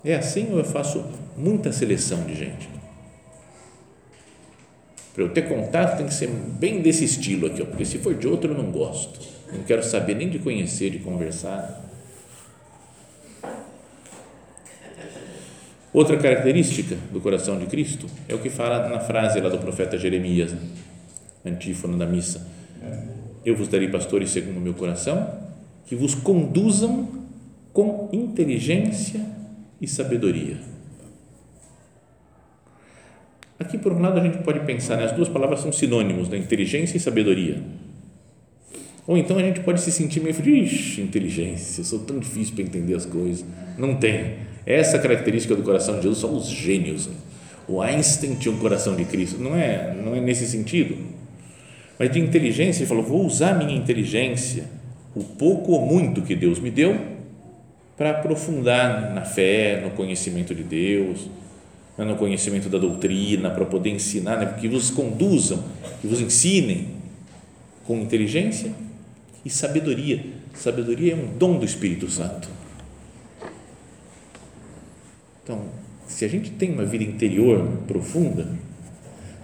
É 0.04 0.14
assim 0.14 0.48
ou 0.52 0.58
eu 0.58 0.64
faço 0.64 1.04
muita 1.36 1.70
seleção 1.72 2.22
de 2.22 2.34
gente? 2.34 2.68
Para 5.16 5.24
eu 5.24 5.30
ter 5.30 5.48
contato 5.48 5.96
tem 5.96 6.06
que 6.06 6.12
ser 6.12 6.28
bem 6.28 6.82
desse 6.82 7.02
estilo 7.02 7.46
aqui, 7.46 7.62
ó, 7.62 7.64
porque 7.64 7.86
se 7.86 7.96
for 7.96 8.14
de 8.14 8.28
outro 8.28 8.52
eu 8.52 8.62
não 8.62 8.70
gosto. 8.70 9.18
Não 9.50 9.62
quero 9.62 9.82
saber 9.82 10.14
nem 10.14 10.28
de 10.28 10.38
conhecer, 10.38 10.90
de 10.90 10.98
conversar. 10.98 11.82
Outra 15.90 16.18
característica 16.18 16.98
do 17.10 17.18
coração 17.18 17.58
de 17.58 17.64
Cristo 17.64 18.04
é 18.28 18.34
o 18.34 18.40
que 18.40 18.50
fala 18.50 18.90
na 18.90 19.00
frase 19.00 19.40
lá 19.40 19.48
do 19.48 19.56
profeta 19.56 19.96
Jeremias, 19.96 20.54
antífona 21.42 21.96
da 21.96 22.04
missa. 22.04 22.46
Eu 23.42 23.56
vos 23.56 23.68
darei 23.68 23.88
pastores 23.88 24.28
segundo 24.28 24.58
o 24.58 24.60
meu 24.60 24.74
coração, 24.74 25.32
que 25.86 25.96
vos 25.96 26.14
conduzam 26.14 27.08
com 27.72 28.10
inteligência 28.12 29.24
e 29.80 29.88
sabedoria. 29.88 30.75
Aqui, 33.58 33.78
por 33.78 33.92
um 33.92 34.00
lado, 34.00 34.20
a 34.20 34.22
gente 34.22 34.38
pode 34.38 34.60
pensar, 34.60 34.96
né? 34.96 35.04
as 35.04 35.12
duas 35.12 35.28
palavras 35.28 35.60
são 35.60 35.72
sinônimos, 35.72 36.28
né? 36.28 36.36
inteligência 36.36 36.96
e 36.96 37.00
sabedoria. 37.00 37.62
Ou 39.06 39.16
então 39.16 39.38
a 39.38 39.42
gente 39.42 39.60
pode 39.60 39.80
se 39.80 39.92
sentir 39.92 40.20
meio, 40.20 40.36
ixi, 40.64 41.00
inteligência, 41.00 41.84
sou 41.84 42.00
tão 42.00 42.18
difícil 42.18 42.54
para 42.54 42.64
entender 42.64 42.94
as 42.94 43.06
coisas. 43.06 43.44
Não 43.78 43.94
tem. 43.94 44.34
Essa 44.66 44.98
característica 44.98 45.54
do 45.54 45.62
coração 45.62 45.96
de 45.96 46.02
Jesus 46.02 46.18
são 46.18 46.34
os 46.34 46.48
gênios. 46.48 47.06
Né? 47.06 47.14
O 47.68 47.80
Einstein 47.80 48.34
tinha 48.34 48.52
um 48.52 48.58
coração 48.58 48.96
de 48.96 49.04
Cristo. 49.04 49.40
Não 49.40 49.54
é, 49.54 49.96
não 50.04 50.14
é 50.14 50.20
nesse 50.20 50.46
sentido. 50.46 50.96
Mas 51.98 52.10
de 52.10 52.18
inteligência, 52.18 52.80
ele 52.80 52.88
falou: 52.88 53.04
vou 53.04 53.24
usar 53.24 53.54
minha 53.54 53.76
inteligência, 53.76 54.64
o 55.14 55.22
pouco 55.22 55.72
ou 55.72 55.86
muito 55.86 56.22
que 56.22 56.34
Deus 56.34 56.58
me 56.58 56.70
deu, 56.70 56.98
para 57.96 58.10
aprofundar 58.10 59.14
na 59.14 59.22
fé, 59.22 59.80
no 59.82 59.90
conhecimento 59.90 60.54
de 60.54 60.62
Deus, 60.62 61.28
né, 61.96 62.04
no 62.04 62.16
conhecimento 62.16 62.68
da 62.68 62.78
doutrina, 62.78 63.50
para 63.50 63.64
poder 63.64 63.90
ensinar, 63.90 64.36
né, 64.38 64.56
que 64.60 64.68
vos 64.68 64.90
conduzam, 64.90 65.62
que 66.00 66.06
vos 66.06 66.20
ensinem 66.20 66.88
com 67.86 67.98
inteligência 67.98 68.72
e 69.44 69.50
sabedoria. 69.50 70.24
Sabedoria 70.54 71.12
é 71.12 71.16
um 71.16 71.36
dom 71.36 71.58
do 71.58 71.64
Espírito 71.64 72.10
Santo 72.10 72.56
então, 75.46 75.60
se 76.08 76.24
a 76.24 76.28
gente 76.28 76.50
tem 76.50 76.72
uma 76.72 76.84
vida 76.84 77.04
interior 77.04 77.64
profunda, 77.86 78.48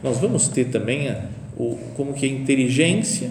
nós 0.03 0.19
vamos 0.19 0.49
ter 0.49 0.65
também 0.65 1.09
a, 1.09 1.27
o, 1.57 1.79
como 1.95 2.13
que 2.13 2.27
a 2.27 2.29
inteligência, 2.29 3.31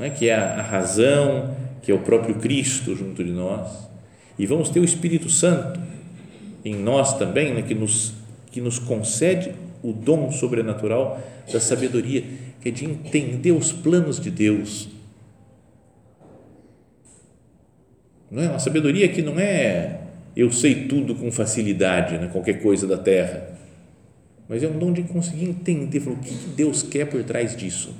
é? 0.00 0.10
que 0.10 0.28
é 0.28 0.34
a, 0.34 0.58
a 0.58 0.62
razão, 0.62 1.54
que 1.80 1.92
é 1.92 1.94
o 1.94 2.00
próprio 2.00 2.34
Cristo 2.34 2.96
junto 2.96 3.22
de 3.22 3.30
nós, 3.30 3.88
e 4.36 4.46
vamos 4.46 4.68
ter 4.68 4.80
o 4.80 4.84
Espírito 4.84 5.30
Santo 5.30 5.78
em 6.64 6.74
nós 6.74 7.18
também, 7.18 7.54
né, 7.54 7.62
que, 7.62 7.74
nos, 7.74 8.14
que 8.50 8.60
nos 8.60 8.78
concede 8.78 9.54
o 9.82 9.92
dom 9.92 10.30
sobrenatural 10.30 11.20
da 11.50 11.60
sabedoria, 11.60 12.24
que 12.60 12.68
é 12.68 12.72
de 12.72 12.84
entender 12.84 13.52
os 13.52 13.72
planos 13.72 14.20
de 14.20 14.30
Deus. 14.30 14.88
Não 18.30 18.42
é 18.42 18.48
uma 18.48 18.58
sabedoria 18.58 19.08
que 19.08 19.22
não 19.22 19.38
é 19.38 20.00
eu 20.36 20.52
sei 20.52 20.86
tudo 20.86 21.14
com 21.14 21.30
facilidade, 21.32 22.16
né? 22.16 22.28
qualquer 22.28 22.62
coisa 22.62 22.86
da 22.86 22.96
terra. 22.96 23.58
mas 24.48 24.62
é 24.62 24.68
um 24.68 24.78
dom 24.78 24.92
de 24.92 25.02
conseguir 25.02 25.48
entender 25.48 25.98
o 26.08 26.16
que 26.16 26.34
Deus 26.56 26.82
quer 26.82 27.06
por 27.06 27.22
trás 27.24 27.56
disso. 27.56 27.94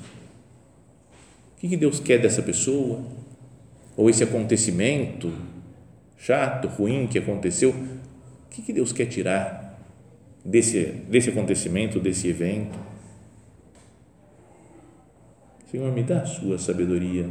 O 1.56 1.60
que 1.60 1.76
Deus 1.76 2.00
quer 2.00 2.18
dessa 2.18 2.42
pessoa? 2.42 3.02
Ou 3.96 4.08
esse 4.08 4.22
acontecimento 4.22 5.32
chato, 6.16 6.68
ruim 6.68 7.06
que 7.06 7.18
aconteceu, 7.18 7.74
o 8.50 8.62
que 8.62 8.72
Deus 8.72 8.92
quer 8.92 9.06
tirar 9.06 9.78
desse, 10.44 10.84
desse 11.08 11.30
acontecimento, 11.30 12.00
desse 12.00 12.26
evento? 12.26 12.76
Senhor, 15.70 15.92
me 15.92 16.02
dá 16.02 16.22
a 16.22 16.26
sua 16.26 16.58
sabedoria, 16.58 17.26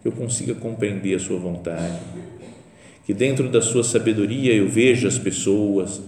que 0.00 0.08
eu 0.08 0.12
consiga 0.12 0.54
compreender 0.54 1.14
a 1.14 1.18
sua 1.18 1.38
vontade, 1.38 2.00
que 3.04 3.12
dentro 3.12 3.50
da 3.50 3.60
sua 3.60 3.84
sabedoria 3.84 4.54
eu 4.54 4.66
veja 4.66 5.08
as 5.08 5.18
pessoas, 5.18 6.00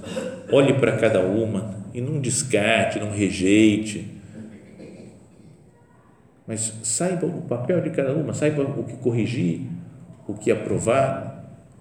olhe 0.50 0.72
para 0.72 0.96
cada 0.96 1.20
uma 1.20 1.84
e 1.92 2.00
não 2.00 2.18
descarte, 2.18 2.98
não 2.98 3.10
rejeite, 3.10 4.06
mas 6.46 6.72
saiba 6.82 7.26
o 7.26 7.42
papel 7.42 7.82
de 7.82 7.90
cada 7.90 8.14
uma, 8.14 8.32
saiba 8.32 8.62
o 8.62 8.84
que 8.84 8.96
corrigir, 8.96 9.60
o 10.26 10.32
que 10.32 10.50
aprovar, 10.50 11.30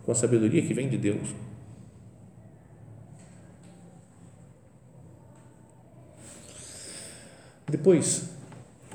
com 0.03 0.11
a 0.11 0.15
sabedoria 0.15 0.61
que 0.61 0.73
vem 0.73 0.89
de 0.89 0.97
Deus. 0.97 1.48
Depois, 7.69 8.31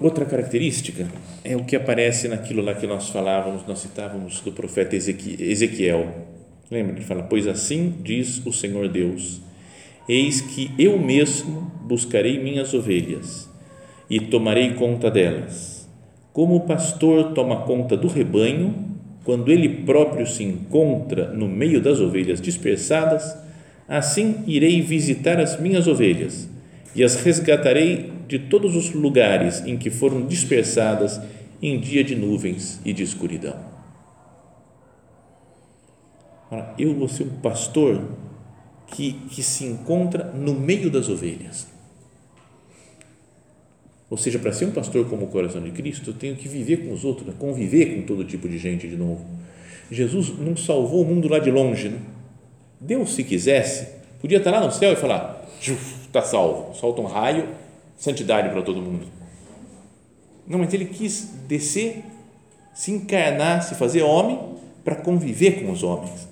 outra 0.01 0.25
característica 0.25 1.07
é 1.45 1.57
o 1.57 1.65
que 1.65 1.77
aparece 1.77 2.27
naquilo 2.27 2.61
lá 2.61 2.75
que 2.75 2.87
nós 2.87 3.09
falávamos, 3.09 3.65
nós 3.67 3.79
citávamos 3.79 4.41
do 4.41 4.51
profeta 4.51 4.97
Ezequiel. 4.97 6.13
Lembra? 6.71 6.97
Ele 6.97 7.05
fala: 7.05 7.23
Pois 7.23 7.47
assim 7.47 7.95
diz 8.03 8.45
o 8.45 8.53
Senhor 8.53 8.89
Deus: 8.89 9.41
Eis 10.09 10.41
que 10.41 10.73
eu 10.77 10.99
mesmo 10.99 11.71
buscarei 11.83 12.43
minhas 12.43 12.75
ovelhas 12.75 13.49
e 14.11 14.19
tomarei 14.19 14.75
conta 14.75 15.09
delas. 15.11 15.89
Como 16.33 16.57
o 16.57 16.61
pastor 16.61 17.33
toma 17.33 17.59
conta 17.59 17.97
do 17.97 18.09
rebanho, 18.09 18.75
quando 19.23 19.53
ele 19.53 19.85
próprio 19.85 20.27
se 20.27 20.43
encontra 20.43 21.29
no 21.29 21.47
meio 21.47 21.81
das 21.81 22.01
ovelhas 22.01 22.41
dispersadas, 22.41 23.37
assim 23.89 24.43
irei 24.49 24.83
visitar 24.83 25.39
as 25.39 25.61
minhas 25.61 25.87
ovelhas 25.87 26.49
e 26.95 27.05
as 27.05 27.17
resgatarei 27.17 28.14
de 28.27 28.39
todos 28.39 28.77
os 28.77 28.93
lugares 28.93 29.65
em 29.67 29.77
que 29.77 29.91
foram 29.91 30.27
dispersadas 30.27 31.21
em 31.63 31.79
dia 31.81 32.05
de 32.05 32.15
nuvens 32.15 32.81
e 32.85 32.93
de 32.93 33.03
escuridão. 33.03 33.57
Eu 36.79 36.95
vou 36.95 37.09
ser 37.09 37.25
um 37.25 37.41
pastor 37.41 38.03
que, 38.87 39.13
que 39.31 39.43
se 39.43 39.65
encontra 39.65 40.25
no 40.25 40.55
meio 40.55 40.91
das 40.91 41.09
ovelhas. 41.09 41.67
Ou 44.09 44.17
seja, 44.17 44.39
para 44.39 44.53
ser 44.53 44.67
um 44.67 44.71
pastor 44.71 45.09
como 45.09 45.25
o 45.25 45.29
coração 45.29 45.63
de 45.63 45.71
Cristo, 45.71 46.11
eu 46.11 46.15
tenho 46.15 46.37
que 46.37 46.47
viver 46.47 46.87
com 46.87 46.93
os 46.93 47.05
outros, 47.05 47.27
né? 47.27 47.35
conviver 47.39 47.97
com 47.97 48.03
todo 48.03 48.25
tipo 48.25 48.49
de 48.49 48.59
gente 48.59 48.87
de 48.87 48.97
novo. 48.97 49.25
Jesus 49.91 50.39
não 50.39 50.57
salvou 50.57 51.03
o 51.03 51.05
mundo 51.05 51.29
lá 51.29 51.39
de 51.39 51.51
longe. 51.51 51.89
Né? 51.89 51.99
Deus, 52.81 53.15
se 53.15 53.25
quisesse, 53.25 53.89
podia 54.21 54.39
estar 54.39 54.51
lá 54.51 54.61
no 54.61 54.71
céu 54.71 54.93
e 54.93 54.97
falar: 54.97 55.45
está 55.61 56.23
salvo, 56.23 56.75
solta 56.75 57.01
um 57.01 57.07
raio, 57.07 57.49
santidade 57.97 58.51
para 58.51 58.63
todo 58.63 58.81
mundo. 58.81 59.07
Não, 60.47 60.59
mas 60.59 60.73
ele 60.75 60.87
quis 60.87 61.31
descer, 61.49 62.05
se 62.75 62.91
encarnar, 62.91 63.63
se 63.63 63.75
fazer 63.75 64.03
homem 64.03 64.39
para 64.85 64.97
conviver 64.97 65.63
com 65.63 65.73
os 65.73 65.83
homens. 65.83 66.29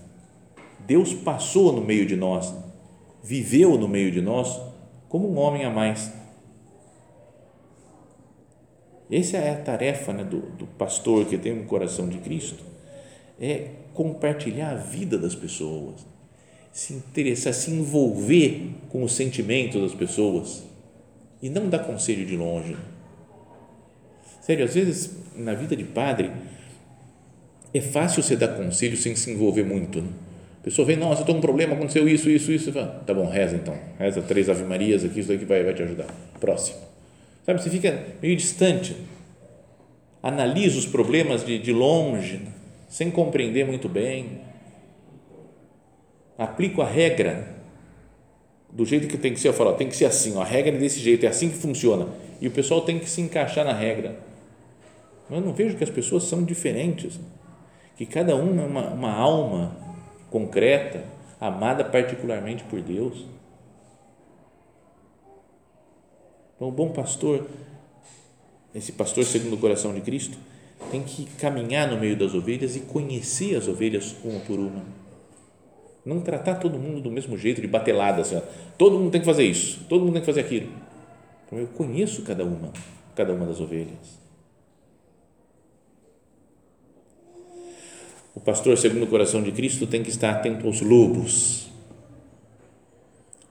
Deus 0.87 1.14
passou 1.14 1.72
no 1.72 1.81
meio 1.81 2.05
de 2.05 2.16
nós, 2.16 2.53
viveu 3.22 3.79
no 3.79 3.88
meio 3.88 4.11
de 4.11 4.20
nós 4.20 4.61
como 5.09 5.31
um 5.31 5.38
homem 5.38 5.64
a 5.64 5.70
mais 5.70 6.12
essa 9.12 9.37
é 9.37 9.51
a 9.51 9.57
tarefa 9.57 10.11
né, 10.14 10.25
do, 10.25 10.40
do 10.40 10.66
pastor 10.66 11.27
que 11.27 11.37
tem 11.37 11.53
um 11.53 11.66
coração 11.66 12.09
de 12.09 12.16
Cristo, 12.18 12.64
é 13.38 13.68
compartilhar 13.92 14.70
a 14.70 14.77
vida 14.77 15.18
das 15.18 15.35
pessoas, 15.35 16.07
se 16.72 16.94
interessar, 16.94 17.53
se 17.53 17.70
envolver 17.70 18.70
com 18.88 19.03
o 19.03 19.09
sentimento 19.09 19.79
das 19.79 19.94
pessoas 19.94 20.62
e 21.42 21.50
não 21.50 21.68
dar 21.68 21.81
conselho 21.81 22.24
de 22.24 22.37
longe. 22.37 22.76
Sério, 24.40 24.64
às 24.64 24.74
vezes 24.74 25.16
na 25.37 25.55
vida 25.55 25.74
de 25.74 25.85
padre 25.85 26.31
é 27.74 27.81
fácil 27.81 28.22
você 28.22 28.37
dar 28.37 28.48
conselho 28.48 28.96
sem 28.96 29.16
se 29.16 29.31
envolver 29.31 29.64
muito. 29.64 30.00
Né? 30.00 30.09
A 30.61 30.64
pessoa 30.64 30.87
vem, 30.87 30.96
nossa, 30.96 31.20
eu 31.20 31.22
estou 31.22 31.35
com 31.35 31.38
um 31.40 31.42
problema, 31.42 31.74
aconteceu 31.74 32.09
isso, 32.09 32.31
isso, 32.31 32.52
isso. 32.52 32.72
Fala, 32.72 33.02
tá 33.05 33.12
bom, 33.12 33.28
reza 33.28 33.57
então. 33.57 33.76
Reza 33.98 34.22
três 34.22 34.48
Ave 34.48 34.62
Marias 34.62 35.05
aqui, 35.05 35.20
isso 35.20 35.28
daqui 35.28 35.44
vai, 35.44 35.64
vai 35.64 35.74
te 35.74 35.83
ajudar. 35.83 36.07
Próximo. 36.38 36.78
Sabe, 37.44 37.61
você 37.61 37.70
fica 37.70 38.07
meio 38.22 38.37
distante, 38.37 38.96
analisa 40.22 40.78
os 40.78 40.87
problemas 40.87 41.44
de, 41.44 41.59
de 41.59 41.72
longe, 41.72 42.42
sem 42.88 43.11
compreender 43.11 43.66
muito 43.66 43.88
bem, 43.88 44.42
aplico 46.38 46.81
a 46.81 46.87
regra 46.87 47.62
do 48.72 48.85
jeito 48.85 49.06
que 49.06 49.18
tem 49.18 49.32
que 49.32 49.40
ser, 49.40 49.48
eu 49.48 49.52
falo, 49.52 49.74
tem 49.74 49.88
que 49.88 49.96
ser 49.96 50.06
assim, 50.06 50.37
ó, 50.37 50.40
a 50.40 50.44
regra 50.44 50.74
é 50.74 50.78
desse 50.78 50.98
jeito, 50.98 51.24
é 51.24 51.28
assim 51.28 51.50
que 51.50 51.56
funciona, 51.56 52.08
e 52.40 52.48
o 52.48 52.50
pessoal 52.50 52.80
tem 52.80 52.98
que 52.98 53.08
se 53.08 53.20
encaixar 53.20 53.64
na 53.64 53.72
regra. 53.72 54.18
Eu 55.30 55.40
não 55.40 55.52
vejo 55.52 55.76
que 55.76 55.85
as 55.85 55.90
pessoas 55.90 56.24
são 56.24 56.42
diferentes, 56.42 57.20
que 57.96 58.06
cada 58.06 58.35
um 58.35 58.61
é 58.61 58.64
uma, 58.64 58.88
uma 58.88 59.12
alma 59.12 59.76
concreta, 60.30 61.04
amada 61.40 61.85
particularmente 61.85 62.64
por 62.64 62.80
Deus 62.80 63.26
Então, 66.62 66.68
o 66.68 66.72
bom 66.72 66.90
pastor, 66.90 67.44
esse 68.72 68.92
pastor 68.92 69.24
segundo 69.24 69.54
o 69.54 69.58
coração 69.58 69.92
de 69.92 70.00
Cristo, 70.00 70.38
tem 70.92 71.02
que 71.02 71.26
caminhar 71.40 71.90
no 71.90 71.98
meio 71.98 72.16
das 72.16 72.35
ovelhas 72.35 72.76
e 72.76 72.80
conhecer 72.82 73.56
as 73.56 73.66
ovelhas 73.66 74.14
uma 74.22 74.38
por 74.38 74.61
uma. 74.61 74.85
Não 76.04 76.20
tratar 76.20 76.56
todo 76.56 76.78
mundo 76.78 77.00
do 77.00 77.10
mesmo 77.10 77.38
jeito, 77.38 77.60
de 77.60 77.66
batelada, 77.66 78.22
assim, 78.22 78.36
ó. 78.36 78.40
todo 78.76 78.98
mundo 78.98 79.10
tem 79.10 79.20
que 79.20 79.26
fazer 79.26 79.44
isso, 79.44 79.80
todo 79.88 80.00
mundo 80.00 80.14
tem 80.14 80.22
que 80.22 80.26
fazer 80.26 80.40
aquilo. 80.40 80.68
Então, 81.46 81.58
eu 81.58 81.66
conheço 81.68 82.22
cada 82.22 82.44
uma, 82.44 82.72
cada 83.14 83.32
uma 83.32 83.46
das 83.46 83.60
ovelhas. 83.60 84.20
O 88.34 88.40
pastor, 88.40 88.76
segundo 88.78 89.04
o 89.04 89.06
coração 89.06 89.42
de 89.42 89.52
Cristo, 89.52 89.86
tem 89.86 90.02
que 90.02 90.10
estar 90.10 90.30
atento 90.30 90.66
aos 90.66 90.80
lobos, 90.80 91.72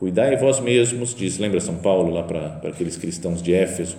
Cuidai 0.01 0.35
vós 0.35 0.59
mesmos, 0.59 1.13
diz, 1.13 1.37
lembra 1.37 1.59
São 1.59 1.75
Paulo 1.75 2.11
lá 2.11 2.23
para, 2.23 2.49
para 2.49 2.71
aqueles 2.71 2.97
cristãos 2.97 3.39
de 3.39 3.53
Éfeso, 3.53 3.97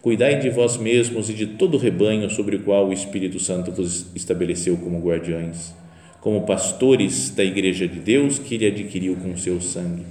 cuidai 0.00 0.38
de 0.38 0.48
vós 0.48 0.76
mesmos 0.76 1.28
e 1.28 1.34
de 1.34 1.44
todo 1.44 1.74
o 1.74 1.76
rebanho 1.76 2.30
sobre 2.30 2.54
o 2.54 2.62
qual 2.62 2.86
o 2.86 2.92
Espírito 2.92 3.40
Santo 3.40 3.72
vos 3.72 4.06
estabeleceu 4.14 4.76
como 4.76 5.00
guardiões, 5.00 5.74
como 6.20 6.46
pastores 6.46 7.30
da 7.30 7.44
igreja 7.44 7.86
de 7.86 8.00
Deus 8.00 8.38
que 8.38 8.54
ele 8.54 8.66
adquiriu 8.66 9.16
com 9.16 9.36
seu 9.36 9.60
sangue. 9.60 10.04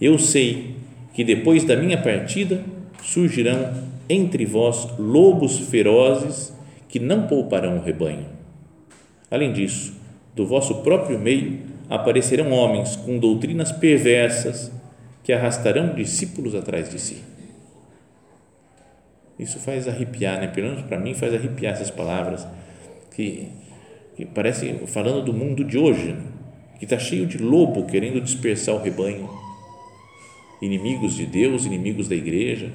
Eu 0.00 0.18
sei 0.18 0.76
que 1.14 1.24
depois 1.24 1.64
da 1.64 1.76
minha 1.76 2.00
partida 2.00 2.62
surgirão 3.02 3.74
entre 4.08 4.44
vós 4.46 4.88
lobos 4.98 5.58
ferozes 5.58 6.52
que 6.88 6.98
não 6.98 7.26
pouparão 7.26 7.78
o 7.78 7.82
rebanho. 7.82 8.26
Além 9.30 9.52
disso, 9.52 9.94
do 10.34 10.46
vosso 10.46 10.76
próprio 10.76 11.18
meio 11.18 11.60
aparecerão 11.88 12.50
homens 12.52 12.96
com 12.96 13.18
doutrinas 13.18 13.72
perversas 13.72 14.70
que 15.22 15.32
arrastarão 15.32 15.94
discípulos 15.94 16.54
atrás 16.54 16.90
de 16.90 16.98
si. 16.98 17.22
Isso 19.38 19.58
faz 19.58 19.86
arrepiar, 19.86 20.40
né? 20.40 20.48
Pelo 20.48 20.68
menos 20.68 20.82
para 20.82 20.98
mim 20.98 21.14
faz 21.14 21.32
arrepiar 21.32 21.74
essas 21.74 21.90
palavras 21.90 22.46
que, 23.14 23.48
parece 24.26 24.72
falando 24.86 25.24
do 25.24 25.32
mundo 25.32 25.64
de 25.64 25.78
hoje, 25.78 26.16
que 26.78 26.84
está 26.84 26.98
cheio 26.98 27.26
de 27.26 27.38
lobo 27.38 27.86
querendo 27.86 28.20
dispersar 28.20 28.74
o 28.74 28.82
rebanho, 28.82 29.28
inimigos 30.60 31.14
de 31.14 31.26
Deus, 31.26 31.64
inimigos 31.64 32.08
da 32.08 32.14
igreja, 32.14 32.72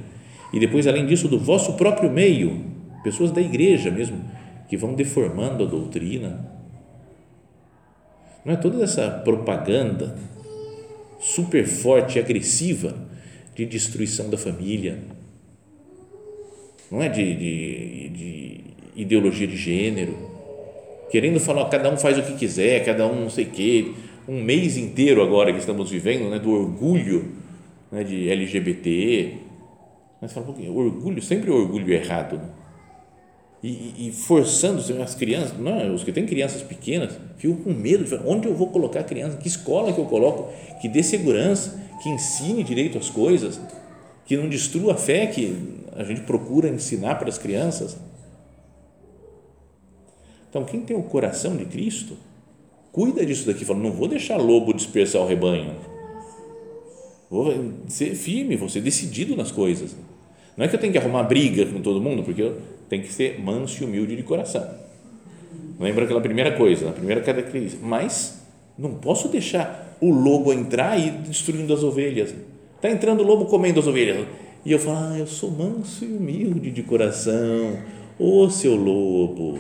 e 0.54 0.60
depois 0.60 0.88
além 0.88 1.06
disso 1.06 1.28
do 1.28 1.40
vosso 1.40 1.74
próprio 1.74 2.10
meio, 2.10 2.66
pessoas 3.04 3.32
da 3.32 3.42
igreja 3.42 3.92
mesmo 3.92 4.24
que 4.68 4.78
vão 4.78 4.94
deformando 4.94 5.64
a 5.64 5.68
doutrina, 5.68 6.50
não 8.46 8.54
é 8.54 8.56
toda 8.58 8.84
essa 8.84 9.10
propaganda 9.10 10.18
super 11.20 11.66
forte 11.66 12.18
e 12.18 12.22
agressiva 12.22 12.96
de 13.56 13.66
destruição 13.66 14.30
da 14.30 14.38
família, 14.38 15.00
não 16.92 17.02
é 17.02 17.08
de, 17.08 17.36
de, 17.36 18.10
de 18.10 18.64
ideologia 18.96 19.48
de 19.48 19.56
gênero, 19.56 20.33
querendo 21.14 21.40
falar, 21.40 21.70
cada 21.70 21.92
um 21.92 21.96
faz 21.96 22.18
o 22.18 22.24
que 22.24 22.34
quiser, 22.34 22.84
cada 22.84 23.06
um 23.06 23.22
não 23.22 23.30
sei 23.30 23.46
o 23.46 23.50
quê, 23.52 23.94
um 24.28 24.42
mês 24.42 24.78
inteiro 24.78 25.22
agora 25.22 25.54
que 25.54 25.60
estamos 25.60 25.92
vivendo, 25.92 26.28
né, 26.28 26.40
do 26.40 26.50
orgulho 26.50 27.34
né, 27.92 28.04
de 28.04 28.28
LGBT, 28.32 29.36
mas 30.20 30.34
fala, 30.34 30.48
orgulho, 30.48 31.22
sempre 31.22 31.52
orgulho 31.52 31.94
errado, 31.94 32.38
né? 32.38 32.50
e, 33.62 34.08
e 34.08 34.12
forçando 34.12 34.82
as 35.04 35.14
crianças, 35.14 35.56
não, 35.56 35.94
os 35.94 36.04
que 36.04 36.12
têm 36.12 36.26
crianças 36.26 36.64
pequenas, 36.64 37.14
ficam 37.38 37.58
com 37.58 37.74
medo 37.74 38.06
de 38.06 38.16
onde 38.28 38.48
eu 38.48 38.56
vou 38.56 38.72
colocar 38.72 39.02
a 39.02 39.04
criança, 39.04 39.38
que 39.38 39.48
escola 39.48 39.94
que 39.94 40.00
eu 40.00 40.06
coloco, 40.06 40.52
que 40.82 40.90
dê 40.90 41.04
segurança, 41.04 41.80
que 42.02 42.10
ensine 42.10 42.64
direito 42.64 42.98
as 42.98 43.12
coisas, 43.12 43.62
que 44.26 44.36
não 44.36 44.50
destrua 44.50 44.94
a 44.94 44.98
fé 44.98 45.28
que 45.28 45.78
a 45.96 46.04
gente 46.04 46.22
procura 46.22 46.70
ensinar 46.70 47.20
para 47.20 47.30
as 47.30 47.38
crianças. 47.38 47.96
Então, 50.54 50.64
quem 50.64 50.82
tem 50.82 50.96
o 50.96 51.02
coração 51.02 51.58
de 51.58 51.66
Cristo, 51.66 52.16
cuida 52.92 53.26
disso 53.26 53.48
daqui, 53.48 53.66
fala, 53.66 53.80
não 53.80 53.92
vou 53.92 54.08
deixar 54.08 54.38
lobo 54.38 54.72
dispersar 54.72 55.24
o 55.24 55.26
rebanho. 55.26 55.74
Vou 57.28 57.52
ser 57.88 58.14
firme, 58.14 58.56
vou 58.56 58.70
ser 58.70 58.82
decidido 58.82 59.36
nas 59.36 59.52
coisas. 59.52 59.96
Não 60.56 60.64
é 60.64 60.68
que 60.68 60.76
eu 60.76 60.80
tenho 60.80 60.94
que 60.94 61.00
arrumar 61.00 61.24
briga 61.24 61.66
com 61.66 61.82
todo 61.82 62.00
mundo, 62.00 62.22
porque 62.22 62.44
eu 62.44 62.62
tenho 62.88 63.02
que 63.02 63.12
ser 63.12 63.42
manso 63.42 63.82
e 63.82 63.86
humilde 63.88 64.16
de 64.16 64.22
coração. 64.22 64.64
Lembra 65.80 66.04
aquela 66.04 66.22
primeira 66.22 66.52
coisa, 66.52 66.90
a 66.90 66.94
primeira 66.94 67.22
característica. 67.22 67.84
Mas 67.84 68.40
não 68.78 68.94
posso 68.94 69.30
deixar 69.30 69.98
o 70.00 70.12
lobo 70.12 70.54
entrar 70.54 71.00
e 71.00 71.08
ir 71.08 71.12
destruindo 71.14 71.74
as 71.74 71.82
ovelhas. 71.82 72.32
Está 72.76 72.92
entrando 72.92 73.22
o 73.22 73.26
lobo 73.26 73.46
comendo 73.46 73.80
as 73.80 73.88
ovelhas. 73.88 74.28
E 74.64 74.72
eu 74.72 74.78
falo, 74.78 74.98
ah, 74.98 75.18
eu 75.18 75.26
sou 75.26 75.50
manso 75.50 76.06
e 76.06 76.14
humilde 76.14 76.70
de 76.70 76.84
coração. 76.84 77.76
Ô 78.20 78.48
seu 78.52 78.76
lobo, 78.76 79.58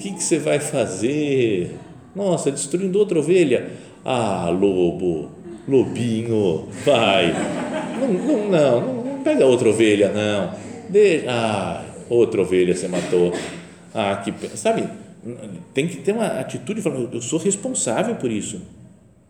que, 0.00 0.14
que 0.14 0.22
você 0.22 0.38
vai 0.38 0.58
fazer? 0.58 1.76
Nossa, 2.16 2.50
destruindo 2.50 2.98
outra 2.98 3.18
ovelha. 3.18 3.70
Ah, 4.04 4.48
lobo, 4.48 5.30
lobinho, 5.68 6.66
vai. 6.84 7.32
Não, 8.00 8.08
não, 8.08 8.48
não, 8.48 9.04
não 9.04 9.22
pega 9.22 9.44
outra 9.44 9.68
ovelha, 9.68 10.10
não. 10.10 10.58
Deixa, 10.88 11.26
ah, 11.28 11.84
outra 12.08 12.40
ovelha 12.40 12.74
você 12.74 12.88
matou. 12.88 13.32
Ah, 13.94 14.16
que, 14.16 14.56
sabe, 14.56 14.88
tem 15.74 15.86
que 15.86 15.98
ter 15.98 16.12
uma 16.12 16.26
atitude, 16.26 16.80
falar, 16.80 16.98
eu 17.12 17.20
sou 17.20 17.38
responsável 17.38 18.16
por 18.16 18.30
isso. 18.30 18.62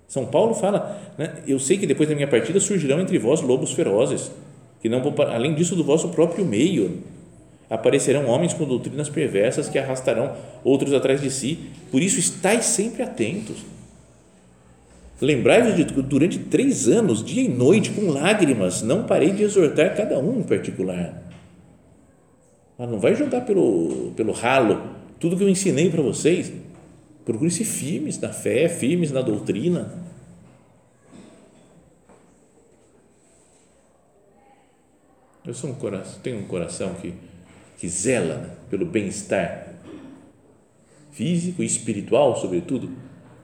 São 0.06 0.26
Paulo 0.26 0.54
fala, 0.54 1.00
né, 1.18 1.34
eu 1.46 1.58
sei 1.58 1.78
que 1.78 1.86
depois 1.86 2.08
da 2.08 2.14
minha 2.14 2.28
partida 2.28 2.58
surgirão 2.60 3.00
entre 3.00 3.18
vós 3.18 3.40
lobos 3.40 3.72
ferozes, 3.72 4.30
que 4.80 4.88
não 4.88 5.02
além 5.30 5.54
disso 5.54 5.76
do 5.76 5.84
vosso 5.84 6.08
próprio 6.08 6.44
meio 6.44 7.02
aparecerão 7.70 8.26
homens 8.26 8.52
com 8.52 8.64
doutrinas 8.64 9.08
perversas 9.08 9.68
que 9.68 9.78
arrastarão 9.78 10.36
outros 10.64 10.92
atrás 10.92 11.20
de 11.20 11.30
si. 11.30 11.70
Por 11.90 12.02
isso 12.02 12.18
estais 12.18 12.64
sempre 12.64 13.02
atentos. 13.02 13.58
Lembrai-vos 15.20 15.76
de 15.76 15.84
que 15.84 16.02
durante 16.02 16.38
três 16.38 16.88
anos, 16.88 17.22
dia 17.22 17.42
e 17.42 17.48
noite, 17.48 17.90
com 17.90 18.10
lágrimas, 18.10 18.82
não 18.82 19.04
parei 19.04 19.30
de 19.30 19.44
exortar 19.44 19.94
cada 19.94 20.18
um 20.18 20.40
em 20.40 20.42
particular. 20.42 21.22
Ah, 22.78 22.86
não 22.86 22.98
vai 22.98 23.14
jogar 23.14 23.42
pelo, 23.42 24.12
pelo 24.16 24.32
ralo 24.32 24.98
tudo 25.20 25.36
que 25.36 25.44
eu 25.44 25.48
ensinei 25.48 25.90
para 25.90 26.02
vocês. 26.02 26.50
Procure 27.26 27.50
ser 27.50 27.64
firmes 27.64 28.18
na 28.18 28.32
fé, 28.32 28.68
firmes 28.68 29.12
na 29.12 29.20
doutrina. 29.20 29.92
Eu 35.44 35.52
sou 35.52 35.70
um 35.70 35.74
coração, 35.74 36.20
tenho 36.22 36.38
um 36.38 36.44
coração 36.44 36.94
que, 36.94 37.12
que 37.80 37.88
zela 37.88 38.36
né, 38.36 38.50
pelo 38.68 38.84
bem-estar 38.84 39.68
físico 41.12 41.62
e 41.62 41.66
espiritual, 41.66 42.36
sobretudo, 42.36 42.90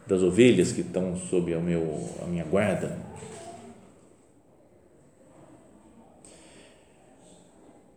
das 0.06 0.22
ovelhas 0.22 0.72
que 0.72 0.82
estão 0.82 1.16
sob 1.16 1.54
a, 1.54 1.58
meu, 1.58 2.06
a 2.22 2.26
minha 2.26 2.44
guarda. 2.44 2.98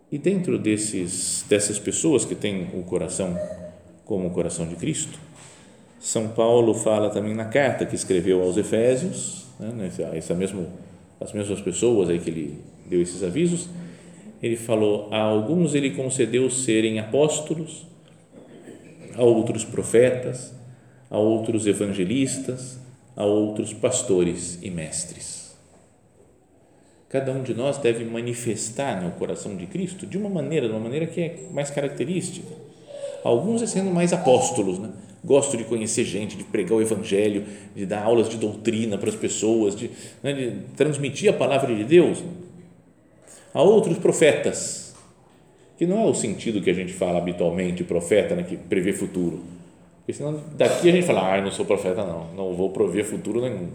E 0.09 0.17
dentro 0.17 0.57
desses, 0.57 1.45
dessas 1.47 1.77
pessoas 1.77 2.23
que 2.23 2.33
têm 2.33 2.69
o 2.73 2.83
coração 2.83 3.37
como 4.05 4.27
o 4.27 4.31
coração 4.31 4.65
de 4.65 4.75
Cristo, 4.75 5.19
São 5.99 6.29
Paulo 6.29 6.73
fala 6.73 7.09
também 7.09 7.35
na 7.35 7.45
carta 7.45 7.85
que 7.85 7.95
escreveu 7.95 8.41
aos 8.41 8.55
Efésios, 8.55 9.45
né, 9.59 9.91
essa 10.13 10.33
mesmo, 10.33 10.67
as 11.19 11.33
mesmas 11.33 11.59
pessoas 11.59 12.09
aí 12.09 12.17
que 12.17 12.29
ele 12.29 12.63
deu 12.87 13.01
esses 13.01 13.21
avisos, 13.23 13.69
ele 14.41 14.55
falou: 14.55 15.07
a 15.11 15.19
alguns 15.19 15.75
ele 15.75 15.91
concedeu 15.91 16.49
serem 16.49 16.99
apóstolos, 16.99 17.85
a 19.15 19.23
outros 19.23 19.65
profetas, 19.65 20.53
a 21.09 21.17
outros 21.17 21.67
evangelistas, 21.67 22.79
a 23.15 23.25
outros 23.25 23.73
pastores 23.73 24.59
e 24.61 24.69
mestres 24.69 25.39
cada 27.09 27.31
um 27.31 27.41
de 27.41 27.55
nós 27.55 27.79
deve 27.79 28.05
manifestar 28.05 29.01
no 29.01 29.11
coração 29.11 29.57
de 29.57 29.65
Cristo 29.65 30.05
de 30.05 30.17
uma 30.17 30.29
maneira, 30.29 30.67
de 30.67 30.73
uma 30.73 30.79
maneira 30.79 31.07
que 31.07 31.19
é 31.19 31.35
mais 31.51 31.71
característica. 31.71 32.47
Alguns 33.23 33.63
é 33.63 33.65
sendo 33.65 33.89
mais 33.89 34.13
apóstolos, 34.13 34.77
né? 34.77 34.91
Gosto 35.25 35.57
de 35.57 35.65
conhecer 35.65 36.05
gente, 36.05 36.37
de 36.37 36.45
pregar 36.45 36.77
o 36.77 36.81
evangelho, 36.81 37.43
de 37.75 37.85
dar 37.85 38.03
aulas 38.03 38.29
de 38.29 38.37
doutrina 38.37 38.97
para 38.97 39.09
as 39.09 39.15
pessoas, 39.15 39.75
de, 39.75 39.91
né, 40.23 40.31
de 40.31 40.51
transmitir 40.77 41.29
a 41.29 41.33
palavra 41.33 41.75
de 41.75 41.83
Deus. 41.83 42.23
Há 43.53 43.61
outros 43.61 43.97
profetas, 43.97 44.95
que 45.77 45.85
não 45.85 46.01
é 46.01 46.05
o 46.05 46.13
sentido 46.13 46.61
que 46.61 46.69
a 46.69 46.73
gente 46.73 46.93
fala 46.93 47.17
habitualmente, 47.17 47.83
profeta, 47.83 48.35
né, 48.35 48.43
que 48.43 48.55
prevê 48.57 48.93
futuro. 48.93 49.41
Porque 49.99 50.13
senão 50.13 50.41
daqui 50.55 50.89
a 50.89 50.91
gente 50.91 51.05
fala, 51.05 51.35
ah, 51.35 51.41
não 51.41 51.51
sou 51.51 51.65
profeta 51.65 52.03
não, 52.03 52.33
não 52.33 52.53
vou 52.53 52.69
prever 52.69 53.03
futuro 53.03 53.41
nenhum 53.41 53.69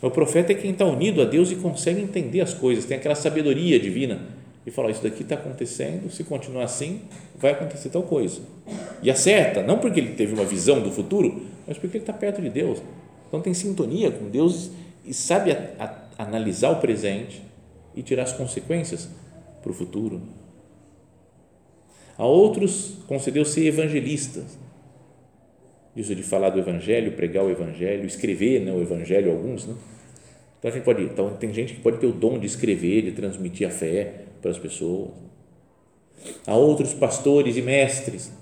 o 0.00 0.10
profeta 0.10 0.52
é 0.52 0.54
quem 0.54 0.70
está 0.70 0.84
unido 0.84 1.20
a 1.20 1.24
Deus 1.24 1.50
e 1.50 1.56
consegue 1.56 2.00
entender 2.00 2.40
as 2.40 2.54
coisas, 2.54 2.84
tem 2.84 2.96
aquela 2.96 3.16
sabedoria 3.16 3.80
divina 3.80 4.20
e 4.64 4.70
fala: 4.70 4.90
Isso 4.90 5.02
daqui 5.02 5.22
está 5.22 5.34
acontecendo, 5.34 6.10
se 6.10 6.22
continuar 6.22 6.64
assim, 6.64 7.00
vai 7.36 7.50
acontecer 7.50 7.88
tal 7.88 8.04
coisa. 8.04 8.40
E 9.02 9.10
acerta, 9.10 9.62
não 9.62 9.78
porque 9.78 9.98
ele 9.98 10.14
teve 10.14 10.34
uma 10.34 10.44
visão 10.44 10.80
do 10.80 10.90
futuro, 10.90 11.42
mas 11.66 11.76
porque 11.76 11.96
ele 11.96 12.02
está 12.02 12.12
perto 12.12 12.40
de 12.40 12.48
Deus. 12.48 12.80
Então 13.26 13.40
tem 13.40 13.52
sintonia 13.52 14.10
com 14.10 14.28
Deus 14.28 14.70
e 15.04 15.12
sabe 15.12 15.50
a, 15.50 15.68
a, 16.16 16.22
analisar 16.22 16.70
o 16.70 16.76
presente 16.76 17.42
e 17.98 18.02
tirar 18.02 18.22
as 18.22 18.32
consequências 18.32 19.08
para 19.60 19.70
o 19.70 19.74
futuro. 19.74 20.22
A 22.16 22.24
outros 22.24 22.96
concedeu 23.06 23.44
ser 23.44 23.66
evangelistas 23.66 24.58
isso 25.98 26.14
de 26.14 26.22
falar 26.22 26.50
do 26.50 26.60
Evangelho, 26.60 27.12
pregar 27.12 27.44
o 27.44 27.50
Evangelho, 27.50 28.06
escrever 28.06 28.60
né, 28.60 28.72
o 28.72 28.80
Evangelho, 28.80 29.32
alguns, 29.32 29.66
né? 29.66 29.74
Então 30.58 30.70
a 30.70 30.74
gente 30.74 30.84
pode, 30.84 31.02
então 31.02 31.34
tem 31.34 31.52
gente 31.52 31.74
que 31.74 31.80
pode 31.80 31.98
ter 31.98 32.06
o 32.06 32.12
dom 32.12 32.38
de 32.38 32.46
escrever, 32.46 33.02
de 33.02 33.12
transmitir 33.12 33.66
a 33.66 33.70
fé 33.70 34.26
para 34.40 34.50
as 34.50 34.58
pessoas. 34.58 35.10
Há 36.46 36.54
outros 36.54 36.94
pastores 36.94 37.56
e 37.56 37.62
mestres. 37.62 38.32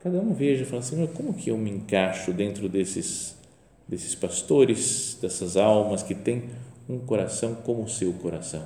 Cada 0.00 0.18
um 0.18 0.34
veja 0.34 0.62
e 0.62 0.66
fala 0.66 0.80
assim, 0.80 1.06
como 1.08 1.32
que 1.34 1.50
eu 1.50 1.58
me 1.58 1.70
encaixo 1.70 2.32
dentro 2.32 2.68
desses 2.68 3.35
desses 3.88 4.14
pastores, 4.14 5.18
dessas 5.20 5.56
almas 5.56 6.02
que 6.02 6.14
têm 6.14 6.44
um 6.88 6.98
coração 6.98 7.54
como 7.54 7.82
o 7.82 7.88
seu 7.88 8.12
coração? 8.14 8.64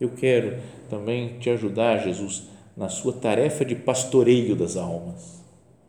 Eu 0.00 0.10
quero 0.10 0.58
também 0.88 1.38
te 1.38 1.50
ajudar, 1.50 1.98
Jesus, 1.98 2.44
na 2.76 2.88
sua 2.88 3.12
tarefa 3.12 3.64
de 3.64 3.74
pastoreio 3.74 4.56
das 4.56 4.76
almas. 4.76 5.40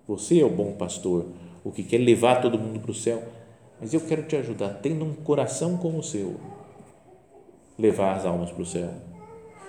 Você 0.07 0.41
é 0.41 0.45
o 0.45 0.49
bom 0.49 0.73
pastor, 0.73 1.27
o 1.63 1.71
que 1.71 1.83
quer 1.83 1.99
levar 1.99 2.41
todo 2.41 2.59
mundo 2.59 2.79
para 2.79 2.91
o 2.91 2.95
céu, 2.95 3.23
mas 3.79 3.93
eu 3.93 4.01
quero 4.01 4.23
te 4.23 4.35
ajudar, 4.35 4.79
tendo 4.81 5.05
um 5.05 5.13
coração 5.13 5.77
como 5.77 5.99
o 5.99 6.03
seu, 6.03 6.35
levar 7.79 8.17
as 8.17 8.25
almas 8.25 8.51
para 8.51 8.61
o 8.61 8.65
céu. 8.65 8.89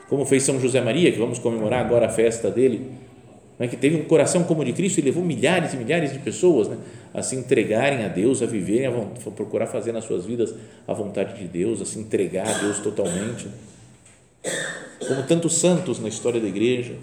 Como 0.08 0.26
fez 0.26 0.42
São 0.42 0.60
José 0.60 0.80
Maria, 0.80 1.12
que 1.12 1.18
vamos 1.18 1.38
comemorar 1.38 1.84
agora 1.84 2.06
a 2.06 2.10
festa 2.10 2.50
dele, 2.50 2.90
né, 3.58 3.68
que 3.68 3.76
teve 3.76 3.96
um 3.96 4.04
coração 4.04 4.42
como 4.44 4.62
o 4.62 4.64
de 4.64 4.72
Cristo 4.72 4.98
e 4.98 5.02
levou 5.02 5.22
milhares 5.24 5.72
e 5.72 5.76
milhares 5.76 6.12
de 6.12 6.18
pessoas 6.18 6.68
né, 6.68 6.76
a 7.12 7.22
se 7.22 7.36
entregarem 7.36 8.04
a 8.04 8.08
Deus, 8.08 8.42
a 8.42 8.46
viverem, 8.46 8.86
a 8.86 9.30
procurar 9.30 9.66
fazer 9.66 9.92
nas 9.92 10.04
suas 10.04 10.24
vidas 10.24 10.54
a 10.86 10.94
vontade 10.94 11.38
de 11.38 11.46
Deus, 11.46 11.80
a 11.80 11.84
se 11.84 11.98
entregar 11.98 12.48
a 12.48 12.58
Deus 12.58 12.78
totalmente 12.80 13.48
como 15.06 15.26
tantos 15.26 15.54
santos 15.58 15.98
na 15.98 16.08
história 16.08 16.40
da 16.40 16.48
igreja, 16.48 16.96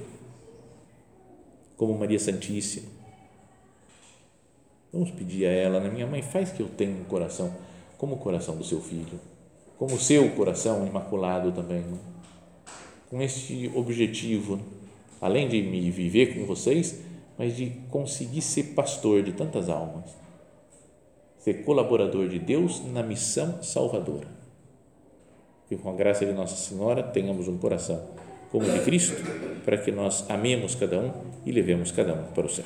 como 1.77 1.97
Maria 1.97 2.19
Santíssima. 2.19 2.87
Vamos 4.91 5.11
pedir 5.11 5.45
a 5.45 5.51
ela, 5.51 5.79
né? 5.79 5.89
minha 5.89 6.07
mãe, 6.07 6.21
faz 6.21 6.51
que 6.51 6.61
eu 6.61 6.67
tenha 6.67 6.95
um 6.95 7.03
coração 7.03 7.53
como 7.97 8.15
o 8.15 8.17
coração 8.17 8.55
do 8.55 8.63
seu 8.63 8.81
filho, 8.81 9.19
como 9.77 9.95
o 9.95 9.99
seu 9.99 10.29
coração 10.31 10.87
imaculado 10.87 11.51
também, 11.51 11.81
né? 11.81 11.97
com 13.09 13.21
este 13.21 13.71
objetivo, 13.75 14.57
né? 14.57 14.63
além 15.21 15.47
de 15.47 15.61
me 15.61 15.91
viver 15.91 16.33
com 16.33 16.45
vocês, 16.45 17.01
mas 17.39 17.56
de 17.56 17.71
conseguir 17.89 18.41
ser 18.41 18.75
pastor 18.75 19.23
de 19.23 19.32
tantas 19.32 19.67
almas, 19.67 20.15
ser 21.39 21.63
colaborador 21.63 22.28
de 22.28 22.38
Deus 22.38 22.86
na 22.86 23.02
missão 23.02 23.63
salvadora 23.63 24.38
que 25.69 25.78
com 25.78 25.91
a 25.91 25.93
graça 25.93 26.25
de 26.25 26.34
Nossa 26.34 26.56
Senhora 26.56 27.04
tenhamos 27.04 27.47
um 27.47 27.58
coração 27.60 28.04
como 28.52 28.65
de 28.65 28.80
Cristo, 28.80 29.21
para 29.63 29.78
que 29.78 29.91
nós 29.91 30.28
amemos 30.28 30.73
cada 30.73 30.99
um 30.99 31.13
e 31.45 31.52
levemos 31.52 31.91
cada 31.91 32.15
um 32.15 32.23
para 32.34 32.47
o 32.47 32.49
céu. 32.49 32.65